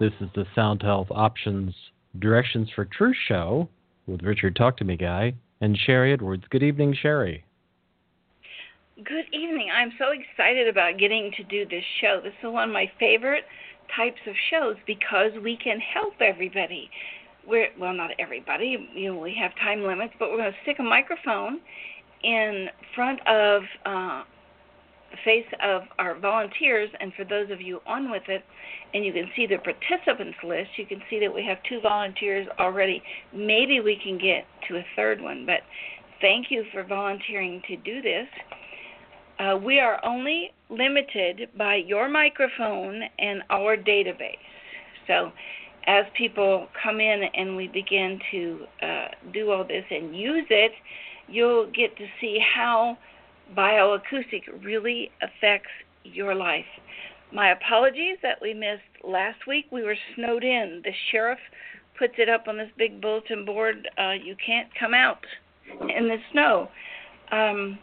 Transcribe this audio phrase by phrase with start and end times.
[0.00, 1.74] This is the Sound Health Options
[2.20, 3.68] Directions for Truth show
[4.06, 6.44] with Richard Talk to Me Guy and Sharry Edwards.
[6.50, 7.42] Good evening, Sharry.
[8.96, 9.70] Good evening.
[9.74, 12.20] I'm so excited about getting to do this show.
[12.22, 13.42] This is one of my favorite
[13.96, 16.88] types of shows because we can help everybody.
[17.44, 18.88] We're well, not everybody.
[18.94, 21.58] You know, we have time limits, but we're going to stick a microphone
[22.22, 24.22] in front of uh,
[25.24, 28.44] face of our volunteers, and for those of you on with it,
[28.94, 32.46] and you can see the participants list, you can see that we have two volunteers
[32.58, 33.02] already.
[33.32, 35.60] Maybe we can get to a third one, but
[36.20, 38.26] thank you for volunteering to do this.
[39.38, 44.36] Uh, we are only limited by your microphone and our database.
[45.06, 45.32] So,
[45.86, 50.72] as people come in and we begin to uh, do all this and use it,
[51.28, 52.98] you'll get to see how
[53.56, 55.70] bioacoustic really affects
[56.04, 56.64] your life.
[57.32, 59.66] My apologies that we missed last week.
[59.70, 60.82] We were snowed in.
[60.84, 61.38] The sheriff
[61.98, 63.88] puts it up on this big bulletin board.
[63.98, 65.24] Uh, you can't come out
[65.96, 66.68] in the snow.
[67.30, 67.78] Um,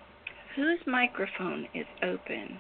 [0.56, 2.60] whose microphone is open?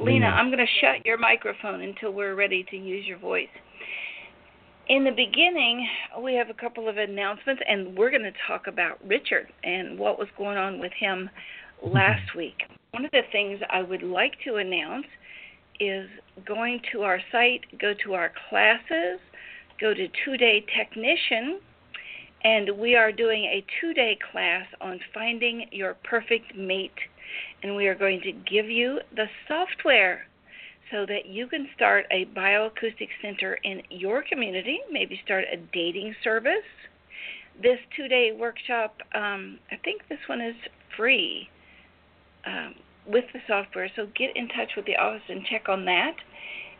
[0.00, 3.48] Lena, I'm going to shut your microphone until we're ready to use your voice.
[4.88, 5.86] In the beginning,
[6.20, 10.18] we have a couple of announcements, and we're going to talk about Richard and what
[10.18, 11.30] was going on with him
[11.84, 12.62] last week.
[12.92, 15.06] One of the things I would like to announce
[15.80, 16.08] is
[16.46, 19.18] going to our site, go to our classes,
[19.80, 21.60] go to two day technician,
[22.44, 26.90] and we are doing a two day class on finding your perfect mate.
[27.62, 30.26] And we are going to give you the software
[30.90, 36.14] so that you can start a bioacoustic center in your community, maybe start a dating
[36.22, 36.68] service.
[37.62, 40.56] This two day workshop, um, I think this one is
[40.96, 41.48] free
[42.46, 42.74] um,
[43.06, 43.90] with the software.
[43.96, 46.16] So get in touch with the office and check on that.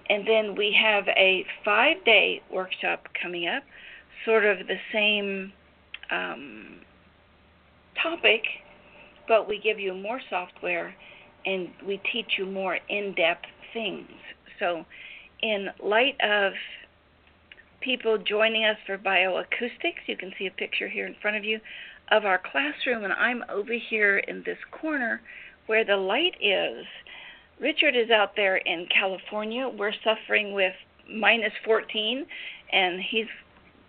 [0.08, 3.62] And then we have a five day workshop coming up,
[4.24, 5.52] sort of the same
[6.10, 6.80] um,
[8.00, 8.42] topic,
[9.28, 10.94] but we give you more software
[11.46, 14.08] and we teach you more in depth things.
[14.58, 14.84] So,
[15.40, 16.52] in light of
[17.80, 21.58] people joining us for bioacoustics, you can see a picture here in front of you
[22.10, 25.20] of our classroom, and I'm over here in this corner
[25.66, 26.84] where the light is.
[27.60, 29.68] Richard is out there in California.
[29.68, 30.72] We're suffering with
[31.08, 32.26] minus 14,
[32.72, 33.26] and he's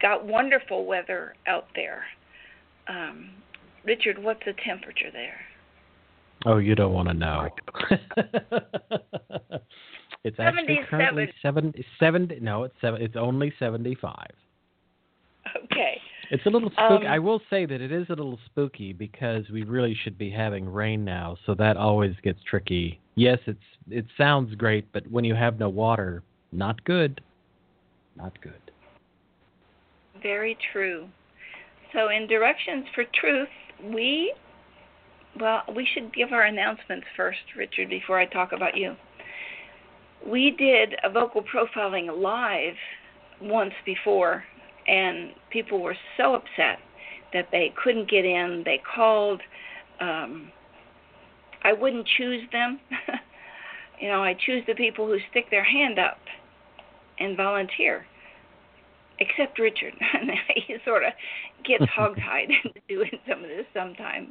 [0.02, 2.04] got wonderful weather out there.
[2.88, 3.32] Um,
[3.84, 5.40] Richard, what's the temperature there?
[6.46, 7.48] Oh, you don't want to know.
[10.24, 12.30] it's actually currently seven, seven.
[12.42, 13.02] No, it's seven.
[13.02, 14.32] It's only seventy-five.
[15.64, 16.02] Okay.
[16.34, 17.06] It's a little spooky.
[17.06, 20.32] Um, I will say that it is a little spooky because we really should be
[20.32, 23.00] having rain now, so that always gets tricky.
[23.14, 27.22] Yes, it's it sounds great, but when you have no water, not good.
[28.18, 28.72] Not good.
[30.24, 31.08] Very true.
[31.94, 33.48] So in directions for truth,
[33.94, 34.34] we
[35.40, 38.96] well, we should give our announcements first, Richard, before I talk about you.
[40.26, 42.74] We did a vocal profiling live
[43.40, 44.44] once before
[44.88, 46.80] and people were so upset
[47.34, 48.64] that they couldn't get in.
[48.66, 49.42] They called.
[50.00, 50.52] Um,
[51.64, 52.80] I wouldn't choose them.
[54.02, 56.20] you know, I choose the people who stick their hand up
[57.20, 58.06] and volunteer.
[59.20, 59.94] Except Richard,
[60.68, 61.14] he sort of
[61.64, 64.30] gets hogtied into doing some of this sometimes.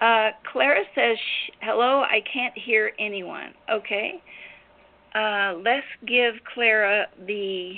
[0.00, 1.16] Uh, Clara says,
[1.60, 4.22] "Hello, I can't hear anyone." Okay,
[5.14, 7.76] uh, let's give Clara the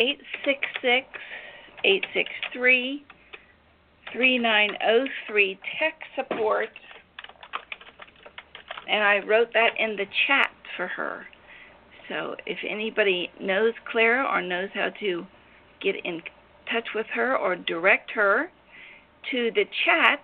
[0.00, 1.06] 866
[1.84, 3.04] 863
[4.12, 6.68] 3903 tech support.
[8.88, 11.26] And I wrote that in the chat for her.
[12.08, 15.26] So if anybody knows Clara or knows how to
[15.80, 16.20] get in
[16.70, 18.50] touch with her or direct her
[19.30, 20.20] to the chat,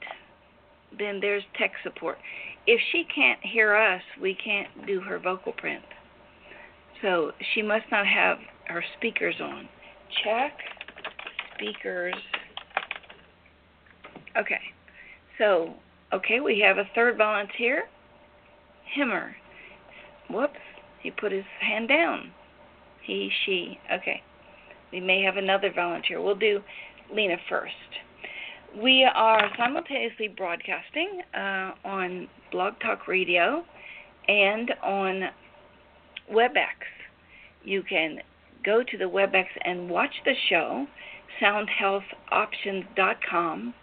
[0.98, 2.18] then there's tech support.
[2.66, 5.84] If she can't hear us, we can't do her vocal print.
[7.02, 8.38] So she must not have
[8.70, 9.68] her speakers on.
[10.24, 10.52] Check
[11.54, 12.14] speakers.
[14.36, 14.60] Okay.
[15.38, 15.74] So,
[16.12, 17.84] okay, we have a third volunteer.
[18.94, 19.34] Himmer.
[20.28, 20.54] Whoops.
[21.00, 22.30] He put his hand down.
[23.02, 23.78] He, she.
[23.92, 24.22] Okay.
[24.92, 26.20] We may have another volunteer.
[26.20, 26.60] We'll do
[27.14, 27.74] Lena first.
[28.76, 33.64] We are simultaneously broadcasting uh, on Blog Talk Radio
[34.28, 35.24] and on
[36.30, 36.76] WebEx.
[37.64, 38.18] You can
[38.64, 40.86] go to the WebEx and watch the show,
[41.40, 43.74] soundhealthoptions.com,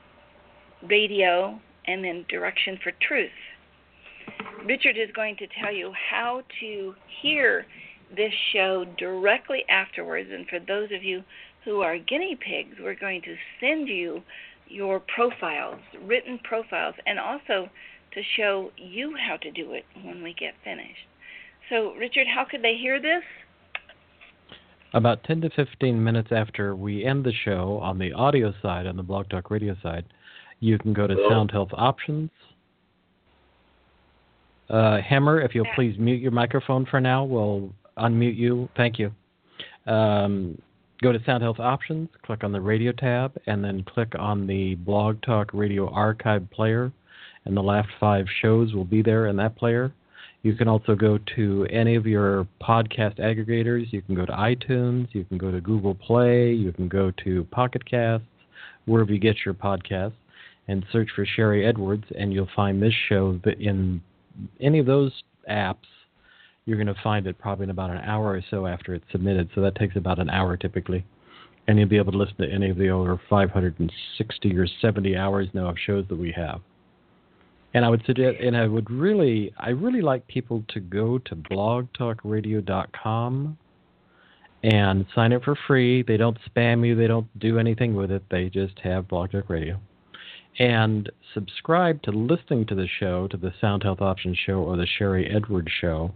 [0.88, 3.31] radio, and then Direction for Truth.
[4.65, 7.65] Richard is going to tell you how to hear
[8.15, 10.29] this show directly afterwards.
[10.31, 11.23] And for those of you
[11.65, 14.21] who are guinea pigs, we're going to send you
[14.68, 17.69] your profiles, written profiles, and also
[18.13, 21.07] to show you how to do it when we get finished.
[21.69, 23.23] So, Richard, how could they hear this?
[24.97, 28.97] About 10 to 15 minutes after we end the show on the audio side, on
[28.97, 30.05] the Blog Talk Radio side,
[30.59, 32.31] you can go to Sound Health Options.
[34.71, 38.69] Uh, Hammer, if you'll please mute your microphone for now, we'll unmute you.
[38.75, 39.11] Thank you.
[39.85, 40.59] Um,
[41.03, 44.73] go to Sound Health Options, click on the radio tab, and then click on the
[44.73, 46.91] Blog Talk Radio Archive player,
[47.45, 49.94] and the last five shows will be there in that player.
[50.47, 53.91] You can also go to any of your podcast aggregators.
[53.91, 57.44] You can go to iTunes, you can go to Google Play, you can go to
[57.51, 58.25] Pocket Casts,
[58.85, 60.13] wherever you get your podcasts,
[60.69, 64.01] and search for Sharry Edwards, and you'll find this show in
[64.61, 65.11] any of those
[65.51, 65.83] apps
[66.63, 69.49] you're going to find it probably in about an hour or so after it's submitted.
[69.53, 71.05] So that takes about an hour typically.
[71.67, 75.49] And you'll be able to listen to any of the over 560 or 70 hours
[75.53, 76.61] now of shows that we have.
[77.77, 81.35] And I would suggest, and I would really, I really like people to go to
[81.35, 83.57] blogtalkradio.com
[84.63, 86.01] and sign up for free.
[86.01, 88.24] They don't spam you, they don't do anything with it.
[88.31, 89.79] They just have Blog Talk Radio.
[90.57, 94.88] And subscribe to listening to the show, to the Sound Health Options show or the
[95.00, 96.15] Sharry Edwards show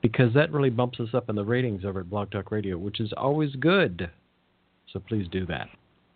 [0.00, 3.00] because that really bumps us up in the ratings over at Blog Talk Radio, which
[3.00, 4.08] is always good.
[4.92, 5.68] So please do that.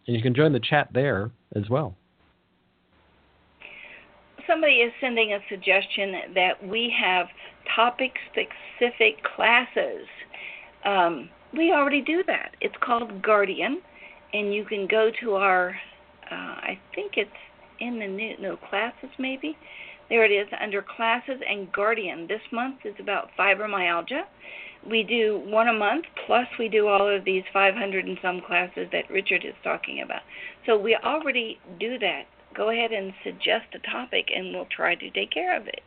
[0.07, 1.97] And you can join the chat there as well.
[4.49, 7.27] Somebody is sending a suggestion that we have
[7.77, 10.07] topic specific classes.
[10.85, 12.53] Um, we already do that.
[12.61, 13.83] It's called Guardian,
[14.33, 15.77] and you can go to our,
[16.31, 17.31] uh, I think it's
[17.81, 19.57] in the new, no classes maybe.
[20.09, 22.27] There it is under classes and guardian.
[22.27, 24.23] This month is about fibromyalgia.
[24.89, 28.89] We do one a month, plus we do all of these 500 and some classes
[28.93, 30.23] that Richard is talking about.
[30.65, 32.23] So we already do that.
[32.55, 35.83] Go ahead and suggest a topic, and we'll try to take care of it.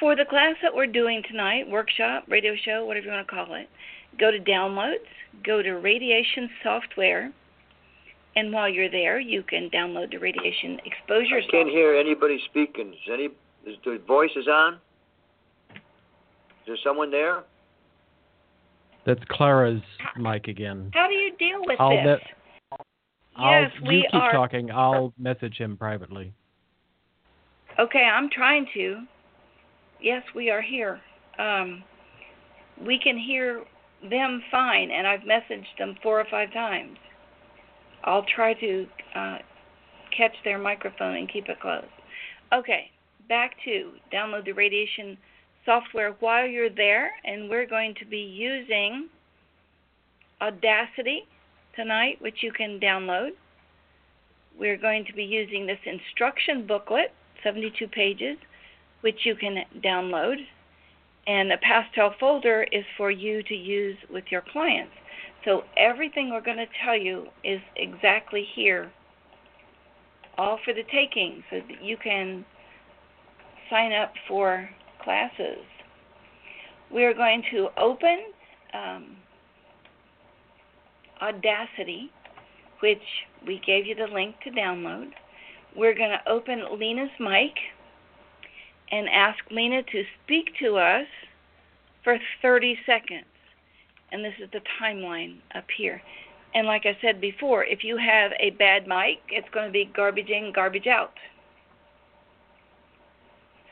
[0.00, 3.54] For the class that we're doing tonight, workshop, radio show, whatever you want to call
[3.54, 3.68] it,
[4.18, 5.06] go to downloads,
[5.44, 7.32] go to radiation software,
[8.36, 11.36] and while you're there, you can download the radiation exposure.
[11.36, 12.88] I can't hear anybody speaking.
[12.88, 13.28] Is any
[13.66, 14.74] is the voice is on?
[15.74, 15.80] Is
[16.66, 17.44] there someone there?
[19.06, 19.82] That's Clara's
[20.18, 20.90] mic again.
[20.94, 22.20] How do you deal with I'll this?
[22.22, 22.43] I'll,
[23.38, 24.32] yes, you we keep are.
[24.32, 24.70] talking.
[24.70, 26.32] I'll message him privately.
[27.78, 29.02] Okay, I'm trying to.
[30.00, 31.00] Yes, we are here.
[31.38, 31.82] Um,
[32.86, 33.64] we can hear
[34.08, 36.98] them fine, and I've messaged them four or five times.
[38.04, 39.38] I'll try to uh,
[40.16, 41.86] catch their microphone and keep it closed.
[42.52, 42.90] Okay,
[43.28, 45.16] back to download the radiation
[45.64, 49.08] software while you're there, and we're going to be using
[50.40, 51.26] Audacity
[51.76, 53.30] tonight, which you can download.
[54.58, 57.12] We're going to be using this instruction booklet,
[57.42, 58.36] 72 pages,
[59.00, 60.36] which you can download.
[61.26, 64.92] And the pastel folder is for you to use with your clients.
[65.44, 68.90] So everything we're going to tell you is exactly here,
[70.38, 72.44] all for the taking, so that you can
[73.68, 74.68] sign up for
[75.02, 75.64] classes.
[76.92, 78.24] We are going to open
[78.72, 79.16] um,
[81.20, 82.10] Audacity,
[82.80, 83.02] which
[83.46, 85.10] we gave you the link to download.
[85.76, 87.52] We're going to open Lena's mic
[88.90, 91.06] and ask Lena to speak to us
[92.04, 93.24] for 30 seconds
[94.14, 96.00] and this is the timeline up here.
[96.54, 99.90] And like I said before, if you have a bad mic, it's going to be
[99.94, 101.14] garbage in, garbage out.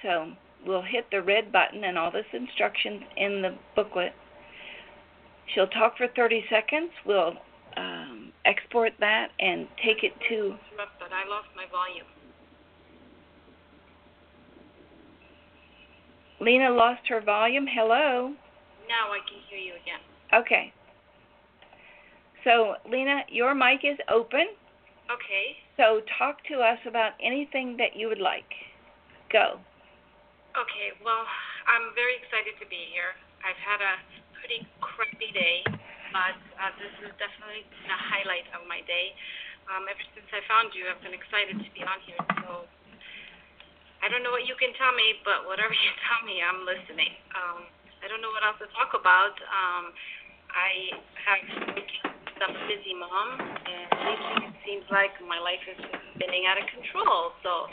[0.03, 0.33] So
[0.67, 4.15] we'll hit the red button and all this instructions in the booklet.
[5.55, 6.91] She'll talk for 30 seconds.
[7.05, 7.35] We'll
[7.77, 10.55] um, export that and take it to.
[10.77, 12.07] But I lost my volume.
[16.41, 17.67] Lena lost her volume.
[17.71, 18.35] Hello.
[18.89, 20.01] Now I can hear you again.
[20.35, 20.73] Okay.
[22.45, 24.51] So, Lena, your mic is open.
[25.07, 25.55] Okay.
[25.77, 28.51] So, talk to us about anything that you would like.
[29.31, 29.63] Go.
[30.53, 31.25] Okay, well,
[31.65, 33.17] I'm very excited to be here.
[33.41, 33.95] I've had a
[34.43, 35.63] pretty crappy day,
[36.11, 39.15] but uh, this is definitely a highlight of my day.
[39.71, 42.19] Um, ever since I found you, I've been excited to be on here.
[42.43, 42.67] So
[44.03, 47.15] I don't know what you can tell me, but whatever you tell me, I'm listening.
[47.39, 47.71] Um,
[48.03, 49.39] I don't know what else to talk about.
[49.47, 49.95] Um,
[50.51, 51.41] I have
[52.43, 55.79] I'm a busy mom, and lately it seems like my life is
[56.19, 57.31] spinning out of control.
[57.47, 57.71] So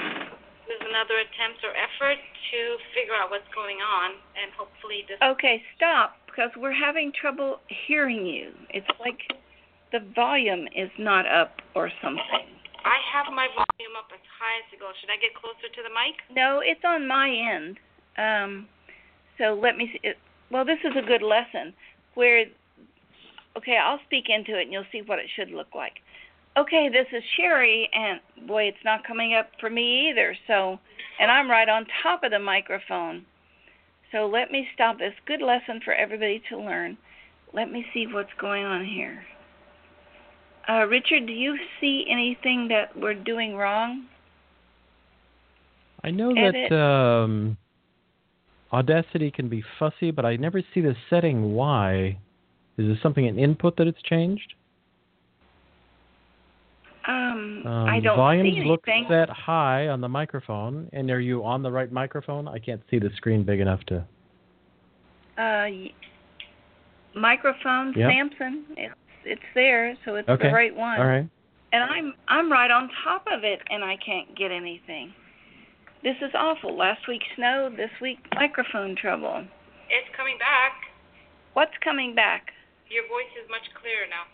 [0.69, 2.59] there's another attempt or effort to
[2.93, 5.17] figure out what's going on, and hopefully this.
[5.25, 6.18] Okay, stop.
[6.39, 8.51] Because we're having trouble hearing you.
[8.69, 9.19] It's like
[9.91, 12.47] the volume is not up or something.
[12.85, 14.95] I have my volume up as high as it goes.
[15.01, 16.15] Should I get closer to the mic?
[16.33, 17.77] No, it's on my end.
[18.17, 18.67] Um,
[19.37, 19.99] so let me see.
[20.01, 20.17] It,
[20.49, 21.73] well, this is a good lesson
[22.15, 22.45] where,
[23.57, 25.95] okay, I'll speak into it and you'll see what it should look like.
[26.55, 30.37] Okay, this is Sharry, and boy, it's not coming up for me either.
[30.47, 30.79] So,
[31.19, 33.25] and I'm right on top of the microphone.
[34.11, 35.13] So let me stop this.
[35.25, 36.97] Good lesson for everybody to learn.
[37.53, 39.23] Let me see what's going on here.
[40.67, 44.05] Uh, Richard, do you see anything that we're doing wrong?
[46.03, 46.69] I know Edit.
[46.69, 47.57] that um,
[48.71, 52.19] Audacity can be fussy, but I never see the setting why.
[52.77, 54.53] Is there something in input that it's changed?
[57.09, 59.07] Um, Um, I don't volumes see look anything.
[59.09, 62.47] set high on the microphone, and are you on the right microphone?
[62.47, 64.05] I can't see the screen big enough to.
[65.37, 65.69] Uh,
[67.15, 68.11] microphone, Yep.
[68.11, 68.65] Samson.
[68.77, 68.93] It's
[69.25, 70.47] it's there, so it's Okay.
[70.47, 70.99] the right one.
[70.99, 71.27] All right.
[71.71, 75.13] And I'm I'm right on top of it, and I can't get anything.
[76.03, 76.75] This is awful.
[76.77, 77.69] Last week snow.
[77.75, 79.43] This week microphone trouble.
[79.89, 80.73] It's coming back.
[81.53, 82.53] What's coming back?
[82.89, 84.25] Your voice is much clearer now.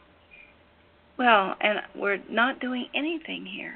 [1.17, 3.75] Well, and we're not doing anything here.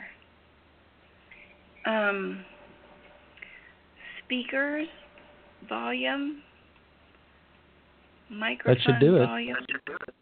[1.86, 2.44] Um,
[4.24, 4.88] speakers,
[5.68, 6.42] volume,
[8.30, 9.26] microphone That should do it.
[9.26, 9.56] volume.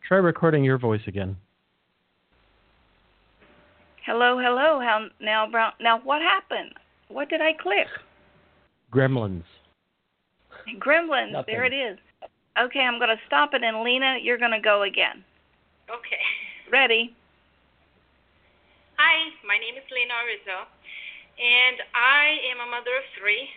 [0.08, 1.36] Try recording your voice again.
[4.06, 4.80] Hello, hello.
[4.80, 5.74] How now, Brown?
[5.82, 6.74] Now, what happened?
[7.10, 7.88] What did I click?
[8.94, 9.44] Gremlins.
[10.80, 11.34] Gremlins.
[11.34, 11.54] Nothing.
[11.54, 11.98] There it is.
[12.58, 15.24] Okay, I'm going to stop it, and Lena, you're going to go again.
[15.90, 16.22] Okay.
[16.68, 17.16] Ready?
[19.00, 20.68] Hi, my name is Lena Rizzo,
[21.40, 23.48] and I am a mother of three,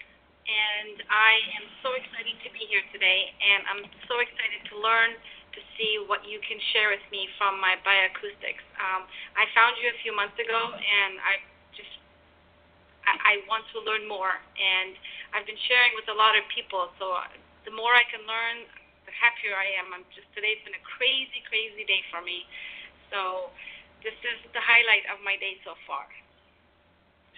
[0.47, 5.19] and I am so excited to be here today, and I'm so excited to learn
[5.19, 8.63] to see what you can share with me from my bioacoustics.
[8.79, 11.43] Um, I found you a few months ago, and I
[11.75, 11.91] just
[13.11, 14.95] I, I want to learn more, and
[15.35, 16.95] I've been sharing with a lot of people.
[17.03, 17.27] So uh,
[17.67, 18.71] the more I can learn,
[19.03, 19.91] the happier I am.
[19.99, 22.47] I'm just today's been a crazy, crazy day for me.
[23.11, 23.51] So
[24.03, 26.09] this is the highlight of my day so far.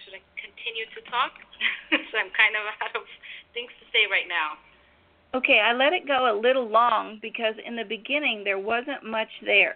[0.05, 1.33] Should I continue to talk?
[1.91, 3.05] so I'm kind of out of
[3.53, 4.57] things to say right now.
[5.33, 9.29] Okay, I let it go a little long because in the beginning there wasn't much
[9.41, 9.75] there.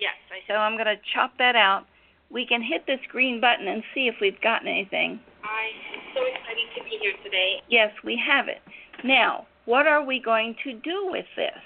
[0.00, 1.86] Yes, I So I'm going to chop that out.
[2.30, 5.20] We can hit this green button and see if we've gotten anything.
[5.44, 7.62] I am so excited to be here today.
[7.68, 8.62] Yes, we have it.
[9.04, 11.60] Now, what are we going to do with this?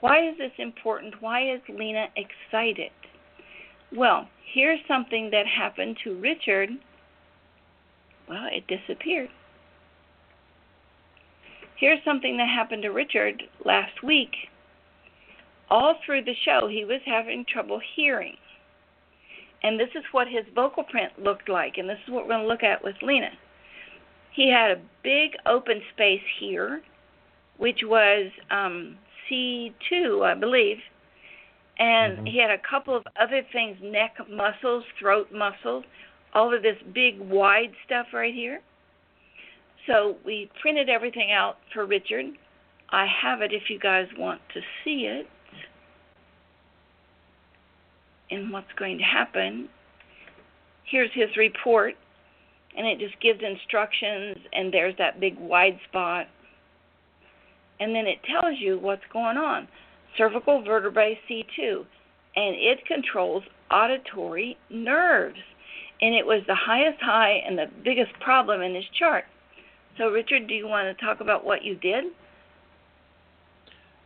[0.00, 1.20] Why is this important?
[1.20, 2.90] Why is Lena excited?
[3.94, 6.70] Well, here's something that happened to Richard.
[8.28, 9.28] Well, it disappeared.
[11.76, 14.30] Here's something that happened to Richard last week.
[15.68, 18.36] All through the show, he was having trouble hearing.
[19.62, 22.42] And this is what his vocal print looked like, and this is what we're going
[22.42, 23.30] to look at with Lena.
[24.32, 26.82] He had a big open space here,
[27.58, 28.96] which was um,
[29.30, 30.78] C2, I believe,
[31.78, 32.28] and Mhm.
[32.28, 35.84] he had a couple of other things neck muscles, throat muscles,
[36.34, 38.62] all of this big wide stuff right here.
[39.86, 42.36] So we printed everything out for Richard.
[42.90, 45.28] I have it if you guys want to see it.
[48.30, 49.68] And what's going to happen.
[50.84, 51.96] Here's his report,
[52.76, 56.28] and it just gives instructions, and there's that big wide spot.
[57.80, 59.68] And then it tells you what's going on
[60.16, 61.84] cervical vertebrae C2,
[62.36, 65.38] and it controls auditory nerves.
[66.00, 69.24] And it was the highest high and the biggest problem in this chart.
[69.98, 72.04] So, Richard, do you want to talk about what you did?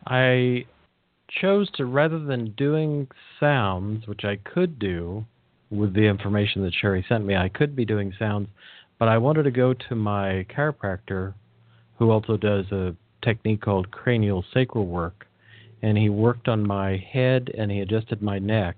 [0.05, 0.65] I
[1.41, 3.07] chose to, rather than doing
[3.39, 5.25] sounds, which I could do
[5.69, 8.47] with the information that Sharry sent me, I could be doing sounds,
[8.99, 11.33] but I wanted to go to my chiropractor,
[11.99, 15.26] who also does a technique called cranial sacral work,
[15.81, 18.75] and he worked on my head and he adjusted my neck.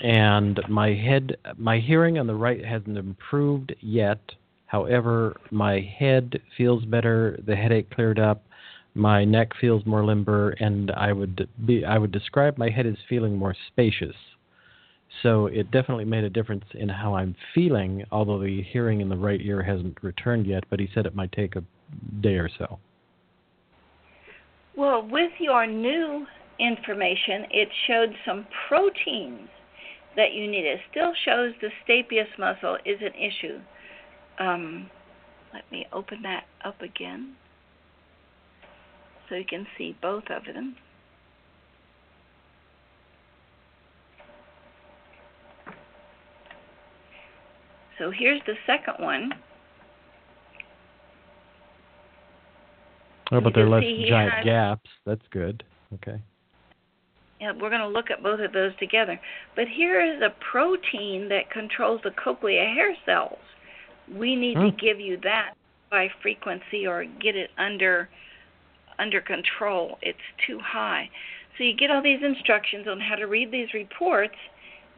[0.00, 4.20] And my head, my hearing on the right hasn't improved yet.
[4.66, 7.38] However, my head feels better.
[7.44, 8.44] The headache cleared up
[8.98, 12.96] my neck feels more limber and i would be i would describe my head as
[13.08, 14.14] feeling more spacious
[15.22, 19.16] so it definitely made a difference in how i'm feeling although the hearing in the
[19.16, 21.62] right ear hasn't returned yet but he said it might take a
[22.20, 22.78] day or so
[24.78, 26.24] Well, with your new
[26.60, 29.48] information, it showed some proteins
[30.14, 30.64] that you need.
[30.66, 33.58] It still shows the stapes muscle is an issue.
[34.38, 34.88] Um,
[35.52, 37.34] let me open that up again.
[39.28, 40.76] so you can see both of them.
[47.98, 49.32] So here's the second one.
[53.30, 54.90] Oh, but they're less giant has- gaps.
[55.04, 55.62] That's good.
[55.94, 56.20] Okay.
[57.40, 59.20] Yeah, we're going to look at both of those together.
[59.54, 63.38] But here is a protein that controls the cochlea hair cells.
[64.12, 64.76] We need to Hmm.
[64.76, 65.54] give you that
[65.90, 68.08] by frequency or get it under
[68.98, 69.96] under control.
[70.02, 71.08] It's too high.
[71.56, 74.34] So you get all these instructions on how to read these reports,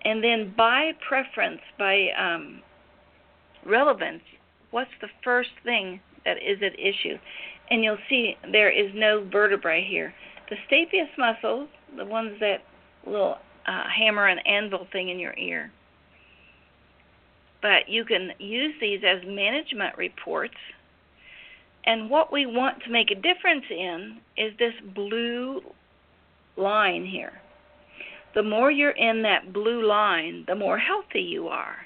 [0.06, 2.62] and then by preference, by um,
[3.66, 4.22] relevance,
[4.70, 7.18] what's the first thing that is at issue?
[7.70, 10.12] And you'll see there is no vertebrae here.
[10.48, 12.64] The stapes muscles, the ones that
[13.06, 13.36] little
[13.66, 15.70] uh, hammer and anvil thing in your ear.
[17.62, 20.54] But you can use these as management reports.
[21.84, 25.62] And what we want to make a difference in is this blue
[26.56, 27.32] line here.
[28.34, 31.76] The more you're in that blue line, the more healthy you are.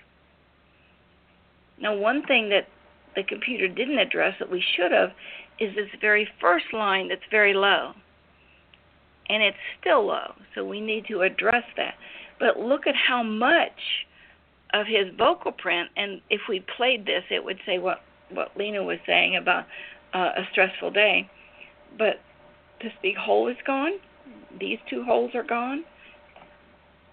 [1.81, 2.69] Now, one thing that
[3.17, 5.13] the computer didn't address that we should have
[5.59, 7.93] is this very first line that's very low.
[9.29, 11.95] And it's still low, so we need to address that.
[12.39, 14.07] But look at how much
[14.75, 18.83] of his vocal print, and if we played this, it would say what what Lena
[18.83, 19.65] was saying about
[20.13, 21.29] uh, a stressful day.
[21.97, 22.21] But
[22.83, 23.93] this big hole is gone.
[24.59, 25.85] These two holes are gone.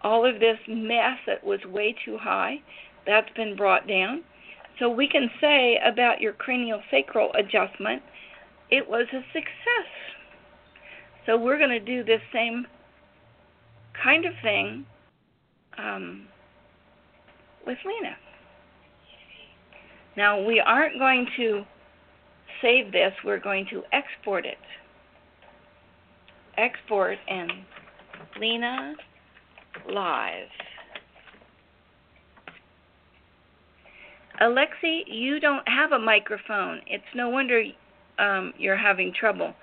[0.04, 2.62] All of this mess that was way too high,
[3.06, 4.23] that's been brought down.
[4.80, 8.01] So we can say about your cranial sacral adjustment,
[8.71, 9.91] it was a success.
[11.25, 12.65] So we're going to do this same
[14.01, 14.86] kind of thing
[15.77, 16.27] um,
[17.67, 18.15] with Lena.
[20.17, 21.63] Now we aren't going to
[22.62, 24.57] save this, we're going to export it.
[26.57, 27.51] Export and
[28.39, 28.93] Lena
[29.91, 30.47] live.
[34.41, 36.81] Alexi, you don't have a microphone.
[36.88, 37.63] It's no wonder
[38.19, 39.54] um, you're having trouble.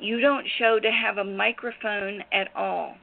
[0.00, 2.94] You don't show to have a microphone at all.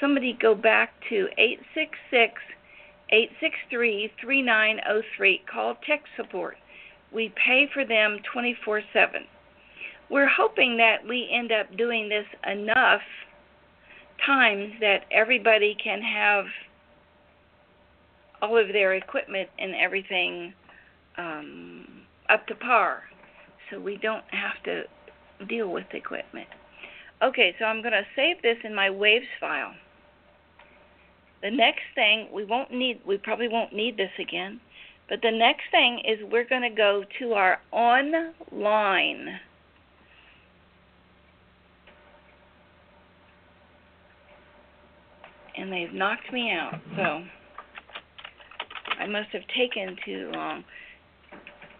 [0.00, 2.42] Somebody go back to 866
[3.10, 5.42] 863 3903.
[5.50, 6.56] Call tech support.
[7.12, 9.22] We pay for them 24 7.
[10.10, 13.00] We're hoping that we end up doing this enough
[14.26, 16.44] times that everybody can have
[18.42, 20.52] all of their equipment and everything
[21.16, 21.86] um,
[22.28, 23.04] up to par
[23.70, 24.84] so we don't have to
[25.46, 26.48] deal with equipment.
[27.22, 29.72] Okay, so I'm going to save this in my waves file.
[31.42, 34.60] The next thing we won't need we probably won't need this again,
[35.08, 39.40] but the next thing is we're going to go to our online
[45.56, 46.80] and they've knocked me out.
[46.96, 47.24] So
[48.98, 50.64] I must have taken too long.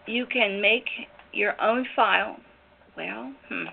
[0.07, 0.85] You can make
[1.35, 2.37] your own file.
[2.95, 3.65] Well, hmm.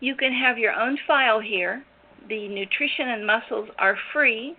[0.00, 1.84] You can have your own file here.
[2.28, 4.54] The nutrition and muscles are free.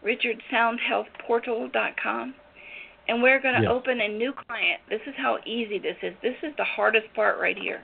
[0.03, 0.43] Richard?
[0.53, 2.35] Soundhealthportal.com?
[3.09, 4.81] And we're going to open a new client.
[4.89, 6.15] This is how easy this is.
[6.23, 7.83] This is the hardest part right here.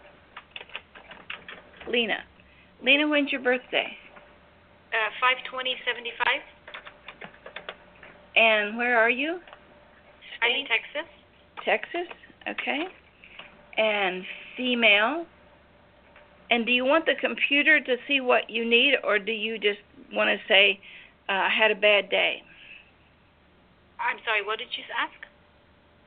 [1.88, 2.24] Lena.
[2.84, 3.96] Lena, when's your birthday?
[4.92, 6.40] Uh, five twenty seventy five.
[8.34, 9.38] And where are you?
[10.42, 11.08] I'm in Texas.
[11.64, 12.08] Texas?
[12.48, 12.84] Okay.
[13.78, 14.24] And
[14.56, 15.26] female.
[16.50, 19.78] And do you want the computer to see what you need, or do you just
[20.12, 20.80] want to say,
[21.28, 22.42] uh, I had a bad day?
[23.98, 24.44] I'm sorry.
[24.44, 25.14] What did you ask?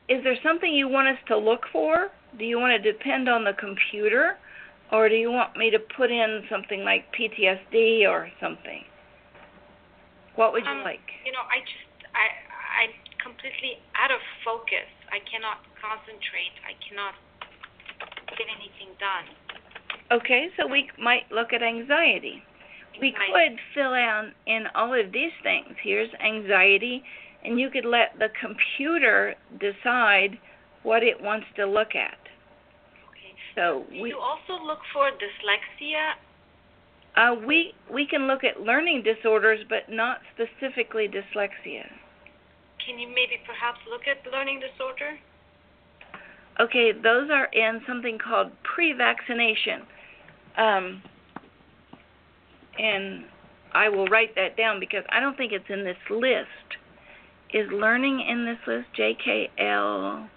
[0.09, 2.09] Is there something you want us to look for?
[2.37, 4.37] Do you want to depend on the computer,
[4.91, 8.83] or do you want me to put in something like PTSD or something?
[10.35, 11.01] What would you Um, like?
[11.25, 12.27] You know, I just I
[12.83, 12.93] I'm
[13.23, 14.87] completely out of focus.
[15.11, 16.53] I cannot concentrate.
[16.67, 17.15] I cannot
[18.37, 19.25] get anything done.
[20.11, 22.43] Okay, so we might look at anxiety.
[23.01, 23.49] We Might.
[23.49, 25.75] could fill in in all of these things.
[25.81, 27.03] Here's anxiety,
[27.43, 30.37] and you could let the computer decide
[30.83, 32.17] what it wants to look at.
[33.55, 36.13] So Do we you also look for dyslexia?
[37.15, 41.87] uh, we we can look at learning disorders, but not specifically dyslexia.
[42.85, 45.17] Can you maybe perhaps look at learning disorder?
[46.59, 49.81] Okay, those are in something called pre-vaccination.
[50.57, 51.01] Um,
[52.79, 53.25] and
[53.73, 56.79] I will write that down because I don't think it's in this list.
[57.53, 58.87] Is learning in this list?
[58.97, 60.29] JKL.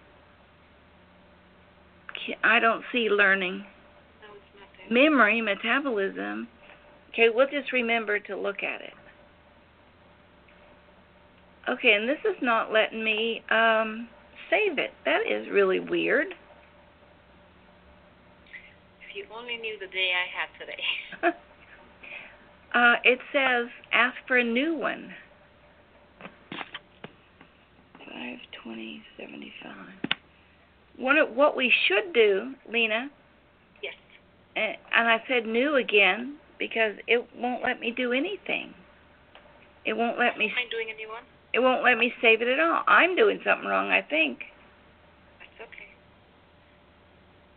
[2.45, 3.59] I don't see learning.
[3.59, 5.11] No, it's not there.
[5.11, 6.49] Memory, metabolism.
[7.11, 8.93] Okay, we'll just remember to look at it.
[11.69, 14.09] Okay, and this is not letting me um,
[14.49, 14.91] save it.
[15.05, 16.29] That is really weird.
[19.03, 20.83] If you only knew the day I had today.
[22.75, 25.12] uh, it says ask for a new one.
[27.99, 30.08] Five twenty seventy five.
[30.99, 33.09] One of what we should do, Lena,
[33.83, 33.95] yes.
[34.57, 38.75] and, and I said new again because it won't let me do anything.
[39.85, 40.53] It won't let me.
[40.55, 41.23] Mind doing a new one?
[41.55, 42.83] It won't let me save it at all.
[42.87, 44.41] I'm doing something wrong, I think.
[45.39, 45.89] That's okay.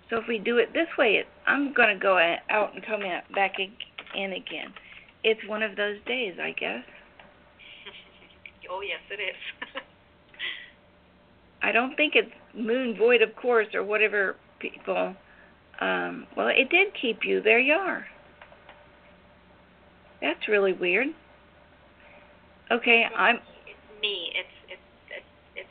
[0.09, 2.17] So if we do it this way, it, I'm going to go
[2.49, 3.01] out and come
[3.35, 4.73] back in again.
[5.23, 6.83] It's one of those days, I guess.
[8.69, 9.35] oh yes, it is.
[11.63, 15.15] I don't think it's moon void of course or whatever people
[15.79, 17.41] um well it did keep you.
[17.41, 18.05] There you are.
[20.21, 21.07] That's really weird.
[22.71, 24.31] Okay, I'm it's me.
[24.35, 25.69] It's it's it's it's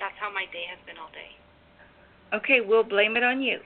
[0.00, 2.36] that's how my day has been all day.
[2.36, 3.58] okay, we'll blame it on you.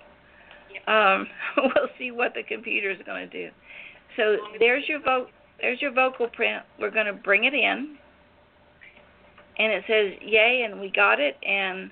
[0.73, 0.89] Yep.
[0.89, 1.27] Um
[1.57, 3.51] we'll see what the computer's going to do.
[4.17, 5.29] So there's your vote
[5.61, 6.63] there's your vocal print.
[6.79, 7.97] We're going to bring it in.
[9.59, 11.91] And it says yay and we got it and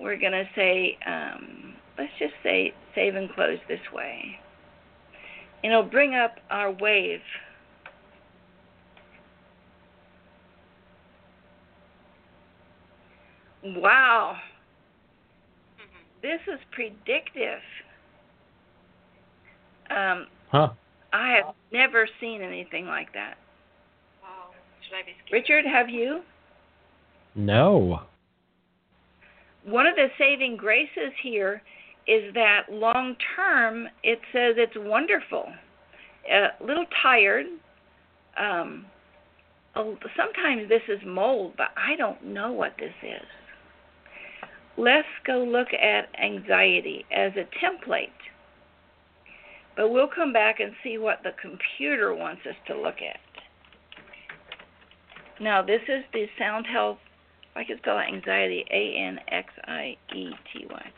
[0.00, 4.38] we're going to say um let's just say save and close this way.
[5.62, 7.20] And it'll bring up our wave.
[13.62, 14.38] Wow,
[16.22, 17.60] this is predictive.
[19.90, 20.70] Um, Huh.
[21.12, 23.36] I have never seen anything like that.
[24.22, 24.50] Wow.
[24.82, 25.32] Should I be scared?
[25.32, 26.22] Richard, have you?
[27.34, 28.02] No.
[29.64, 31.62] One of the saving graces here
[32.06, 35.52] is that long term, it says it's wonderful.
[36.30, 37.46] A little tired.
[38.36, 38.86] Um,
[39.74, 43.26] sometimes this is mold, but I don't know what this is.
[44.76, 48.08] Let's go look at anxiety as a template.
[49.76, 53.20] But we'll come back and see what the computer wants us to look at.
[55.40, 56.98] Now, this is the Sound Health
[57.56, 60.90] I can spell anxiety A N X I E T Y.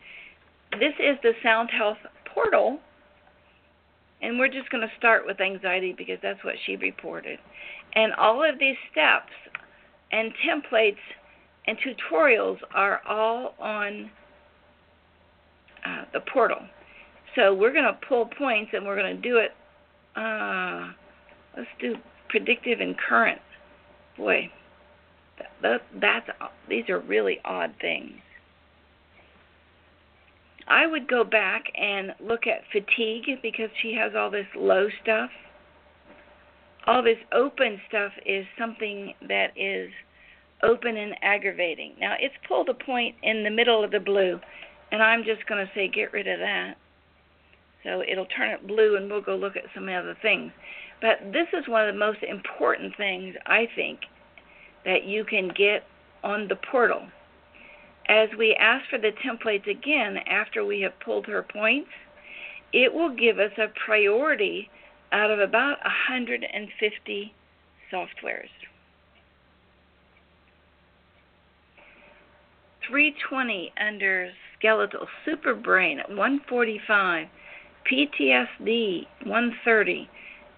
[0.79, 1.97] This is the Sound Health
[2.33, 2.79] portal,
[4.21, 7.39] and we're just going to start with anxiety because that's what she reported.
[7.95, 9.31] And all of these steps
[10.11, 10.97] and templates
[11.67, 14.09] and tutorials are all on
[15.85, 16.59] uh, the portal.
[17.35, 19.51] So we're going to pull points and we're going to do it.
[20.15, 20.91] Uh,
[21.57, 21.95] let's do
[22.29, 23.41] predictive and current.
[24.17, 24.51] Boy,
[25.63, 26.29] that, that's
[26.69, 28.19] these are really odd things.
[30.67, 35.29] I would go back and look at fatigue because she has all this low stuff.
[36.85, 39.89] All this open stuff is something that is
[40.61, 41.93] open and aggravating.
[41.99, 44.39] Now it's pulled a point in the middle of the blue,
[44.91, 46.75] and I'm just going to say get rid of that.
[47.83, 50.51] So it'll turn it blue, and we'll go look at some other things.
[51.01, 53.99] But this is one of the most important things I think
[54.85, 55.83] that you can get
[56.23, 57.07] on the portal.
[58.07, 61.89] As we ask for the templates again after we have pulled her points,
[62.73, 64.69] it will give us a priority
[65.11, 67.33] out of about 150
[67.91, 68.49] softwares.
[72.89, 77.27] 320 under skeletal, super brain at 145,
[77.89, 80.09] PTSD 130.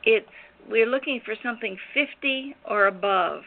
[0.04, 0.28] It's
[0.68, 3.44] we're looking for something 50 or above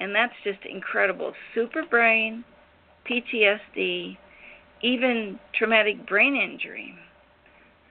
[0.00, 1.32] and that's just incredible.
[1.54, 2.44] Super brain,
[3.08, 4.16] PTSD,
[4.82, 6.94] even traumatic brain injury.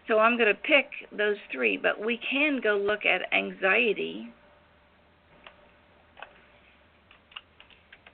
[0.08, 4.34] So I'm going to pick those three, but we can go look at anxiety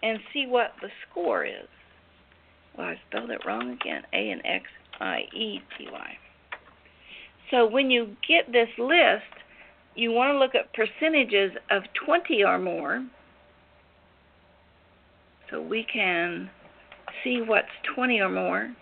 [0.03, 1.69] and see what the score is.
[2.77, 4.03] Well, I spelled it wrong again.
[4.12, 4.65] A N X
[4.99, 6.17] I E T Y.
[7.49, 9.23] So when you get this list,
[9.95, 13.05] you want to look at percentages of 20 or more
[15.49, 16.49] so we can
[17.23, 18.75] see what's 20 or more.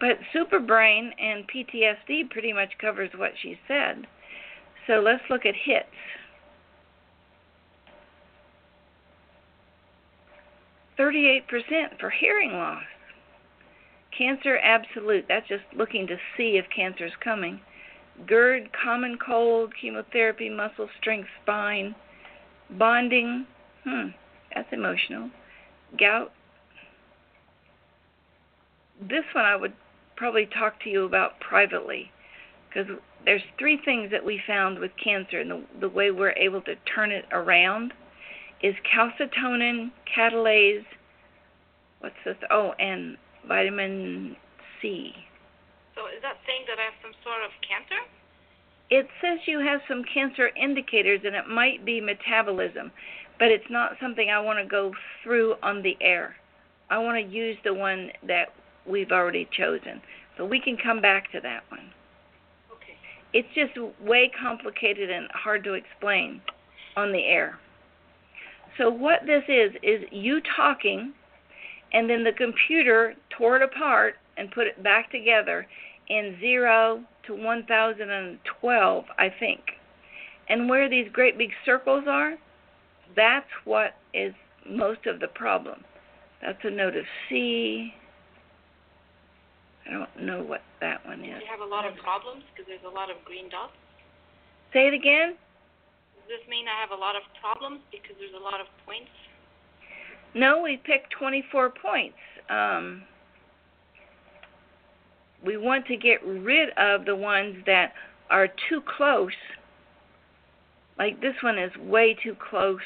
[0.00, 4.06] But Superbrain and PTSD pretty much covers what she said.
[4.86, 5.86] So let's look at hits.
[10.96, 12.82] Thirty-eight percent for hearing loss.
[14.16, 15.24] Cancer absolute.
[15.28, 17.60] That's just looking to see if cancer is coming.
[18.26, 21.94] GERD, common cold, chemotherapy, muscle strength, spine,
[22.70, 23.46] bonding.
[23.84, 24.08] Hmm,
[24.54, 25.30] that's emotional.
[25.98, 26.32] Gout.
[29.00, 29.72] This one I would
[30.16, 32.10] probably talk to you about privately
[32.68, 32.86] because
[33.24, 36.74] there's three things that we found with cancer and the, the way we're able to
[36.94, 37.92] turn it around
[38.62, 40.84] is calcitonin, catalase,
[42.00, 42.36] what's this?
[42.50, 43.16] Oh, and
[43.48, 44.36] vitamin
[44.80, 45.12] C.
[45.94, 48.00] So is that saying that I have some sort of cancer?
[48.90, 52.90] It says you have some cancer indicators and it might be metabolism,
[53.40, 54.92] but it's not something I want to go
[55.24, 56.36] through on the air.
[56.90, 58.52] I want to use the one that
[58.86, 60.02] we've already chosen.
[60.36, 61.90] So we can come back to that one.
[62.70, 62.96] Okay.
[63.32, 66.42] It's just way complicated and hard to explain
[66.96, 67.58] on the air.
[68.76, 71.14] So what this is is you talking
[71.92, 75.66] and then the computer tore it apart and put it back together
[76.08, 79.60] in 0 to 1012, I think.
[80.48, 82.36] And where these great big circles are,
[83.16, 84.34] that's what is
[84.68, 85.84] most of the problem.
[86.42, 87.92] That's a note of C.
[89.86, 91.40] I don't know what that one Do is.
[91.40, 93.72] you have a lot of problems because there's a lot of green dots?
[94.72, 95.34] Say it again.
[96.14, 99.10] Does this mean I have a lot of problems because there's a lot of points?
[100.34, 102.16] No, we picked 24 points.
[102.48, 103.02] Um,
[105.44, 107.92] we want to get rid of the ones that
[108.30, 109.32] are too close.
[111.00, 112.78] Like this one is way too close.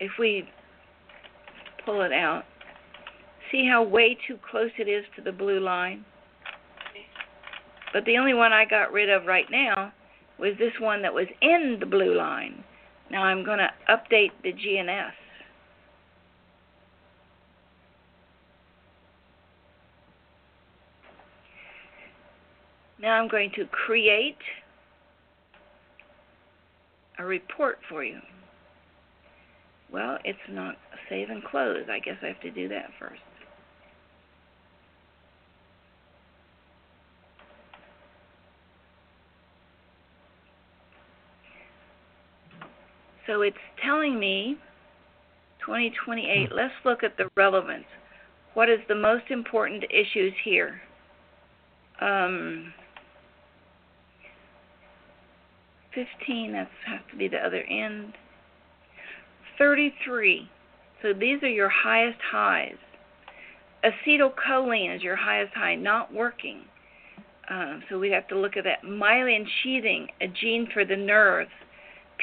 [0.00, 0.48] If we
[1.84, 2.44] pull it out,
[3.52, 6.06] see how way too close it is to the blue line?
[7.92, 9.92] But the only one I got rid of right now
[10.38, 12.64] was this one that was in the blue line.
[13.10, 15.10] Now I'm going to update the GNS.
[23.02, 24.38] Now I'm going to create
[27.18, 28.20] a report for you.
[29.90, 30.76] Well, it's not
[31.08, 31.84] save and close.
[31.90, 33.20] I guess I have to do that first.
[43.26, 44.56] So it's telling me
[45.60, 46.50] 2028.
[46.50, 47.84] Let's look at the relevance.
[48.54, 50.80] What is the most important issues here?
[52.00, 52.72] Um,
[55.94, 58.14] 15, that has to be the other end.
[59.58, 60.48] 33.
[61.02, 62.76] So these are your highest highs.
[63.84, 66.62] Acetylcholine is your highest high, not working.
[67.50, 68.82] Um, so we have to look at that.
[68.82, 71.50] Myelin sheathing, a gene for the nerves.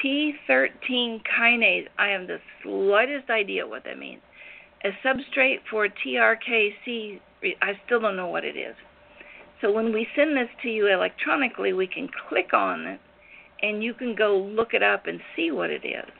[0.02, 4.20] PI3 kinase, I have the slightest idea what that means.
[4.84, 7.18] A substrate for TRKC,
[7.62, 8.74] I still don't know what it is.
[9.62, 13.00] So when we send this to you electronically, we can click on it
[13.62, 16.10] and you can go look it up and see what it is.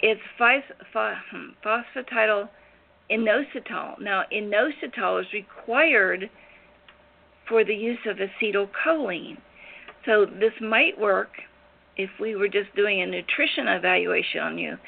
[0.00, 2.48] It's hmm, phosphatidyl
[3.10, 4.00] inositol.
[4.00, 6.30] Now, inositol is required
[7.48, 9.38] for the use of acetylcholine.
[10.06, 11.30] So this might work
[11.96, 14.78] if we were just doing a nutrition evaluation on you,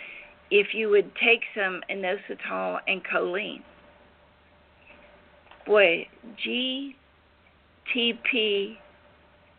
[0.51, 3.63] if you would take some inositol and choline.
[5.67, 6.07] Boy,
[6.47, 6.95] GTP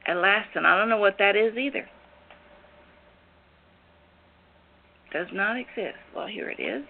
[0.07, 1.87] elastin, I don't know what that is either.
[5.11, 5.97] Does not exist.
[6.15, 6.83] Well, here it is.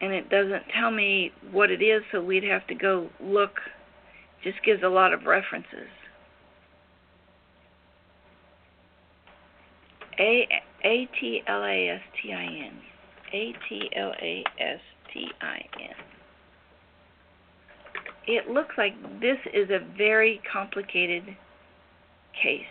[0.00, 3.58] And it doesn't tell me what it is, so we'd have to go look.
[4.42, 5.88] Just gives a lot of references.
[10.18, 10.48] A
[10.84, 12.80] A T L A S T I N.
[13.32, 14.80] A T L A S
[15.12, 15.94] T I N.
[18.26, 21.24] It looks like this is a very complicated
[22.40, 22.66] case.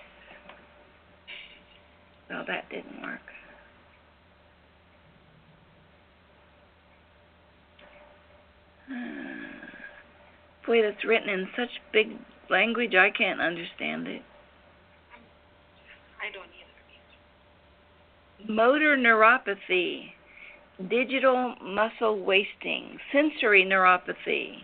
[2.29, 3.19] Well, that didn't work.
[8.91, 8.95] Uh,
[10.65, 12.11] boy, that's written in such big
[12.49, 14.21] language, I can't understand it.
[16.21, 16.45] I don't
[18.45, 18.53] either.
[18.53, 20.11] Motor neuropathy,
[20.89, 24.63] digital muscle wasting, sensory neuropathy.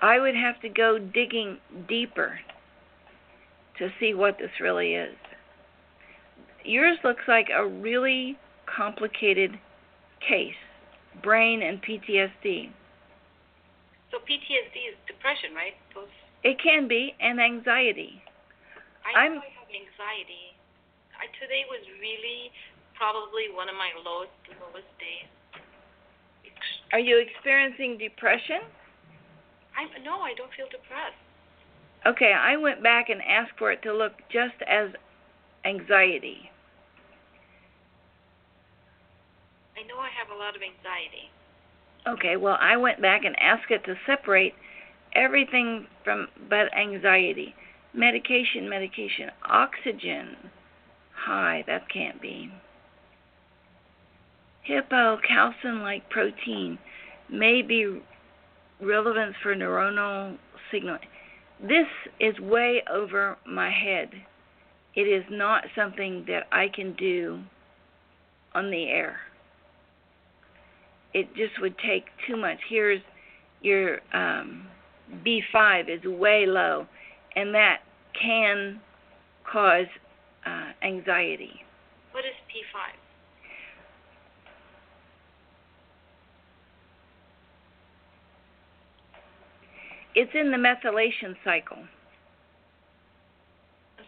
[0.00, 1.58] I would have to go digging
[1.88, 2.38] deeper
[3.78, 5.14] to see what this really is.
[6.64, 9.58] Yours looks like a really complicated
[10.20, 10.54] case
[11.22, 12.70] brain and PTSD.
[14.10, 15.74] So PTSD is depression, right?
[15.94, 16.08] Those
[16.44, 18.22] It can be, and anxiety.
[19.04, 20.54] I I'm- I have anxiety.
[21.18, 22.52] I, today was really
[22.94, 24.30] probably one of my lowest
[24.60, 25.26] lowest days.
[26.92, 28.62] Are you experiencing depression?
[29.78, 31.14] I'm no, I don't feel depressed.
[32.04, 34.90] Okay, I went back and asked for it to look just as
[35.64, 36.50] anxiety.
[39.76, 41.30] I know I have a lot of anxiety.
[42.06, 44.54] Okay, well, I went back and asked it to separate
[45.14, 47.54] everything from but anxiety.
[47.94, 50.36] Medication, medication, oxygen.
[51.14, 52.50] High, that can't be.
[54.68, 56.78] Hippocalcin like protein
[57.30, 58.02] may be
[58.80, 60.36] relevant for neuronal
[60.70, 61.00] signaling.
[61.60, 61.86] This
[62.20, 64.10] is way over my head.
[64.94, 67.40] It is not something that I can do
[68.54, 69.16] on the air.
[71.14, 72.58] It just would take too much.
[72.68, 73.00] Here's
[73.62, 74.66] your um,
[75.24, 76.86] B5 is way low,
[77.34, 77.78] and that
[78.20, 78.80] can
[79.50, 79.86] cause
[80.46, 81.60] uh, anxiety.
[82.12, 83.07] What is P5?
[90.18, 91.76] It's in the methylation cycle.
[91.76, 91.88] I'm